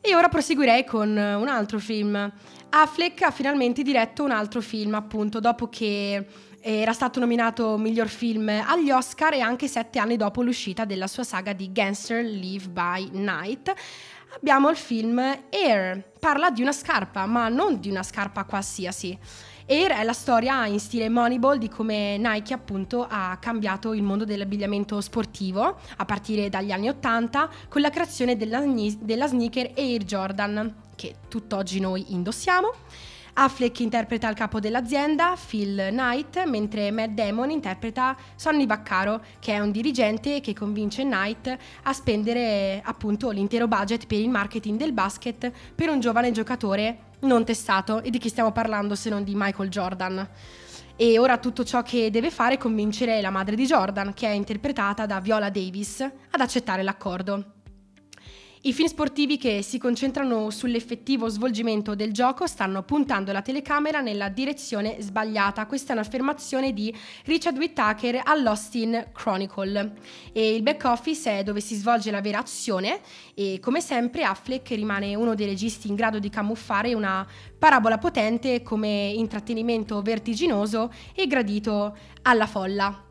E 0.00 0.14
ora 0.14 0.28
proseguirei 0.28 0.84
con 0.84 1.16
eh, 1.16 1.34
un 1.34 1.48
altro 1.48 1.78
film. 1.78 2.32
Affleck 2.68 3.22
ha 3.22 3.30
finalmente 3.30 3.82
diretto 3.82 4.24
un 4.24 4.30
altro 4.30 4.60
film, 4.60 4.94
appunto, 4.94 5.40
dopo 5.40 5.68
che 5.68 6.26
era 6.60 6.92
stato 6.92 7.20
nominato 7.20 7.76
miglior 7.76 8.08
film 8.08 8.48
agli 8.48 8.90
Oscar 8.90 9.34
e 9.34 9.40
anche 9.40 9.68
sette 9.68 10.00
anni 10.00 10.16
dopo 10.16 10.42
l'uscita 10.42 10.84
della 10.84 11.06
sua 11.06 11.22
saga 11.22 11.52
di 11.52 11.70
Gangster 11.70 12.24
Live 12.24 12.68
by 12.68 13.10
Night. 13.12 13.72
Abbiamo 14.34 14.68
il 14.68 14.76
film 14.76 15.18
Air, 15.18 16.12
parla 16.18 16.50
di 16.50 16.62
una 16.62 16.72
scarpa, 16.72 17.24
ma 17.26 17.48
non 17.48 17.78
di 17.78 17.88
una 17.88 18.02
scarpa 18.02 18.44
qualsiasi. 18.44 19.16
Air 19.68 19.90
è 19.90 20.04
la 20.04 20.12
storia 20.12 20.64
in 20.66 20.78
stile 20.78 21.08
Moneyball 21.08 21.58
di 21.58 21.68
come 21.68 22.16
Nike 22.18 22.54
appunto 22.54 23.04
ha 23.08 23.36
cambiato 23.40 23.94
il 23.94 24.02
mondo 24.04 24.24
dell'abbigliamento 24.24 25.00
sportivo 25.00 25.78
a 25.96 26.04
partire 26.04 26.48
dagli 26.48 26.70
anni 26.70 26.88
80 26.88 27.50
con 27.68 27.80
la 27.80 27.90
creazione 27.90 28.36
della, 28.36 28.62
della 29.00 29.26
sneaker 29.26 29.72
Air 29.76 30.04
Jordan 30.04 30.72
che 30.94 31.16
tutt'oggi 31.26 31.80
noi 31.80 32.12
indossiamo. 32.12 32.70
Affleck 33.38 33.80
interpreta 33.80 34.30
il 34.30 34.36
capo 34.36 34.60
dell'azienda, 34.60 35.36
Phil 35.48 35.88
Knight, 35.90 36.44
mentre 36.44 36.92
Matt 36.92 37.10
Damon 37.10 37.50
interpreta 37.50 38.16
Sonny 38.36 38.66
Vaccaro, 38.66 39.20
che 39.40 39.52
è 39.52 39.58
un 39.58 39.72
dirigente 39.72 40.40
che 40.40 40.54
convince 40.54 41.02
Knight 41.02 41.54
a 41.82 41.92
spendere 41.92 42.80
appunto 42.84 43.30
l'intero 43.30 43.66
budget 43.66 44.06
per 44.06 44.20
il 44.20 44.30
marketing 44.30 44.78
del 44.78 44.92
basket 44.92 45.50
per 45.74 45.90
un 45.90 45.98
giovane 45.98 46.30
giocatore 46.30 47.05
non 47.20 47.44
testato. 47.44 48.02
E 48.02 48.10
di 48.10 48.18
chi 48.18 48.28
stiamo 48.28 48.52
parlando 48.52 48.94
se 48.94 49.10
non 49.10 49.24
di 49.24 49.32
Michael 49.34 49.68
Jordan? 49.68 50.28
E 50.96 51.18
ora 51.18 51.38
tutto 51.38 51.64
ciò 51.64 51.82
che 51.82 52.10
deve 52.10 52.30
fare 52.30 52.54
è 52.54 52.58
convincere 52.58 53.20
la 53.20 53.30
madre 53.30 53.56
di 53.56 53.66
Jordan, 53.66 54.14
che 54.14 54.26
è 54.26 54.32
interpretata 54.32 55.06
da 55.06 55.20
Viola 55.20 55.50
Davis, 55.50 56.00
ad 56.00 56.40
accettare 56.40 56.82
l'accordo. 56.82 57.55
I 58.66 58.72
film 58.72 58.88
sportivi 58.88 59.36
che 59.38 59.62
si 59.62 59.78
concentrano 59.78 60.50
sull'effettivo 60.50 61.28
svolgimento 61.28 61.94
del 61.94 62.10
gioco 62.10 62.48
stanno 62.48 62.82
puntando 62.82 63.30
la 63.30 63.40
telecamera 63.40 64.00
nella 64.00 64.28
direzione 64.28 64.96
sbagliata. 64.98 65.66
Questa 65.66 65.92
è 65.92 65.96
un'affermazione 65.96 66.72
di 66.72 66.92
Richard 67.26 67.56
Whittaker 67.56 68.22
all'Austin 68.24 69.10
Chronicle. 69.12 69.92
E 70.32 70.56
il 70.56 70.64
back 70.64 70.82
office 70.82 71.38
è 71.38 71.42
dove 71.44 71.60
si 71.60 71.76
svolge 71.76 72.10
la 72.10 72.20
vera 72.20 72.40
azione 72.40 73.02
e 73.34 73.60
come 73.60 73.80
sempre 73.80 74.24
Affleck 74.24 74.70
rimane 74.70 75.14
uno 75.14 75.36
dei 75.36 75.46
registi 75.46 75.86
in 75.86 75.94
grado 75.94 76.18
di 76.18 76.28
camuffare 76.28 76.92
una 76.92 77.24
parabola 77.56 77.98
potente 77.98 78.64
come 78.64 79.12
intrattenimento 79.14 80.02
vertiginoso 80.02 80.92
e 81.14 81.28
gradito 81.28 81.96
alla 82.22 82.48
folla. 82.48 83.05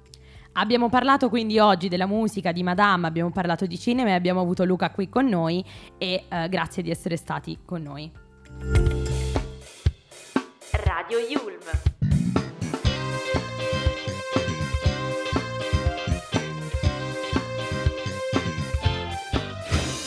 Abbiamo 0.58 0.88
parlato 0.88 1.28
quindi 1.28 1.60
oggi 1.60 1.90
della 1.90 2.06
musica 2.06 2.54
di 2.54 2.64
Madame, 2.64 3.08
abbiamo 3.08 3.30
parlato 3.30 3.66
di 3.66 3.78
cinema 3.78 4.12
e 4.12 4.14
abbiamo 4.14 4.40
avuto 4.40 4.64
Luca 4.64 4.90
qui 4.90 5.10
con 5.10 5.28
noi 5.28 5.62
e 5.98 6.24
eh, 6.30 6.48
grazie 6.48 6.82
di 6.82 6.90
essere 6.90 7.18
stati 7.18 7.60
con 7.66 7.82
noi. 7.82 8.10
Radio 10.72 11.18
Yulm. 11.20 11.60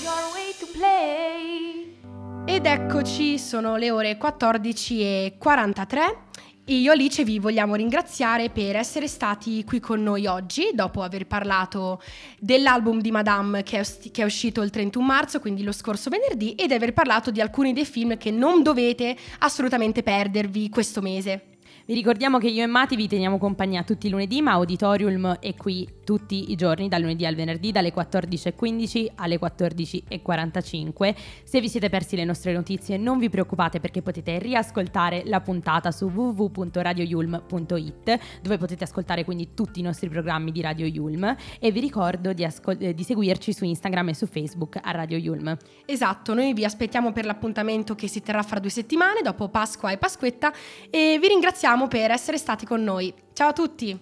Your 0.03 0.33
way 0.33 0.55
to 0.59 0.67
play. 0.73 1.99
Ed 2.47 2.65
eccoci, 2.65 3.39
sono 3.39 3.77
le 3.77 3.91
ore 3.91 4.17
14.43 4.17 4.89
e 4.97 6.28
io 6.69 6.93
Alice 6.93 7.25
vi 7.25 7.39
vogliamo 7.39 7.75
ringraziare 7.75 8.51
per 8.51 8.77
essere 8.77 9.09
stati 9.09 9.65
qui 9.65 9.81
con 9.81 10.03
noi 10.03 10.27
oggi, 10.27 10.71
dopo 10.75 11.03
aver 11.03 11.27
parlato 11.27 12.03
dell'album 12.39 13.01
di 13.01 13.11
Madame 13.11 13.63
che 13.63 13.81
è, 14.13 14.23
uscito 14.23 14.61
il 14.61 14.69
31 14.69 15.05
marzo, 15.05 15.41
quindi 15.41 15.63
lo 15.63 15.73
scorso 15.73 16.11
venerdì, 16.11 16.53
ed 16.53 16.73
aver 16.73 16.93
parlato 16.93 17.31
di 17.31 17.41
alcuni 17.41 17.73
dei 17.73 17.87
film 17.87 18.19
che 18.19 18.31
non 18.31 18.63
dovete 18.63 19.17
assolutamente 19.39 20.03
perdervi 20.03 20.69
questo 20.69 21.01
mese. 21.01 21.58
Vi 21.89 21.95
ricordiamo 21.95 22.37
che 22.37 22.49
io 22.49 22.63
e 22.63 22.67
Mati 22.67 22.97
vi 22.97 23.09
teniamo 23.09 23.39
compagnia 23.39 23.83
tutti 23.83 24.09
i 24.09 24.11
lunedì, 24.11 24.43
ma 24.43 24.53
Auditorium 24.53 25.39
è 25.39 25.55
qui 25.55 25.89
tutti 26.05 26.51
i 26.51 26.55
giorni, 26.55 26.87
dal 26.87 27.01
lunedì 27.01 27.25
al 27.25 27.35
venerdì, 27.35 27.73
dalle 27.73 27.95
14.15 27.95 29.13
alle 29.15 29.41
14.45. 29.41 31.15
Se 31.45 31.63
vi 31.63 31.69
siete 31.71 31.89
persi 31.89 32.15
le 32.15 32.27
nostre 32.27 32.53
notizie 32.53 32.99
non 32.99 33.19
vi 33.19 33.31
preoccupate 33.31 33.81
perché 33.81 34.03
potete 34.03 34.39
riascoltare 34.39 35.23
la 35.25 35.41
puntata 35.41 35.91
su 35.91 36.09
www.radioyulm.it 36.09 38.19
dove 38.43 38.59
potete 38.59 38.85
ascoltare 38.85 39.25
quindi 39.25 39.55
tutti 39.55 39.81
i 39.81 39.83
nostri 39.83 40.11
programmi 40.11 40.53
di 40.53 40.61
Radio 40.61 40.85
Yulm 40.85 41.35
e 41.59 41.71
vi 41.71 41.81
ricordo 41.81 42.35
di, 42.35 42.45
ascol- 42.45 42.77
di 42.77 43.03
seguirci 43.03 43.55
su 43.55 43.65
Instagram 43.65 44.11
e 44.11 44.15
su 44.15 44.27
Facebook 44.27 44.79
a 44.83 44.91
Radio 44.91 45.17
Yulm. 45.17 45.57
Esatto, 45.87 46.35
noi 46.35 46.53
vi 46.53 46.67
aspettiamo 46.67 47.13
per 47.13 47.25
l'appuntamento 47.25 47.95
che 47.95 48.09
si 48.09 48.21
terrà 48.21 48.43
fra 48.43 48.59
due 48.59 48.69
settimane 48.69 49.23
dopo 49.23 49.49
Pasqua 49.49 49.91
e 49.91 49.97
Pasquetta 49.97 50.53
e 50.91 51.17
vi 51.19 51.29
ringraziamo 51.29 51.77
ringraziamo 51.79 51.87
per 51.87 52.11
essere 52.11 52.39
stati 52.39 52.67
con 52.67 52.83
noi. 52.83 53.15
Ciao 53.33 53.51
a 53.51 53.53
tutti! 53.53 53.99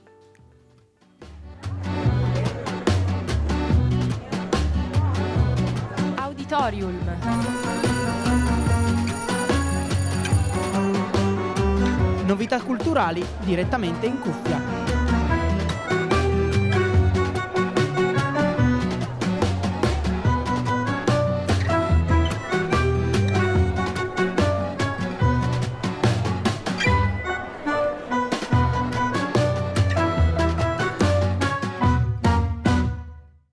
Auditorium. 6.14 6.98
Novità 12.24 12.60
culturali 12.62 13.24
direttamente 13.44 14.06
in 14.06 14.18
cuffia. 14.18 14.95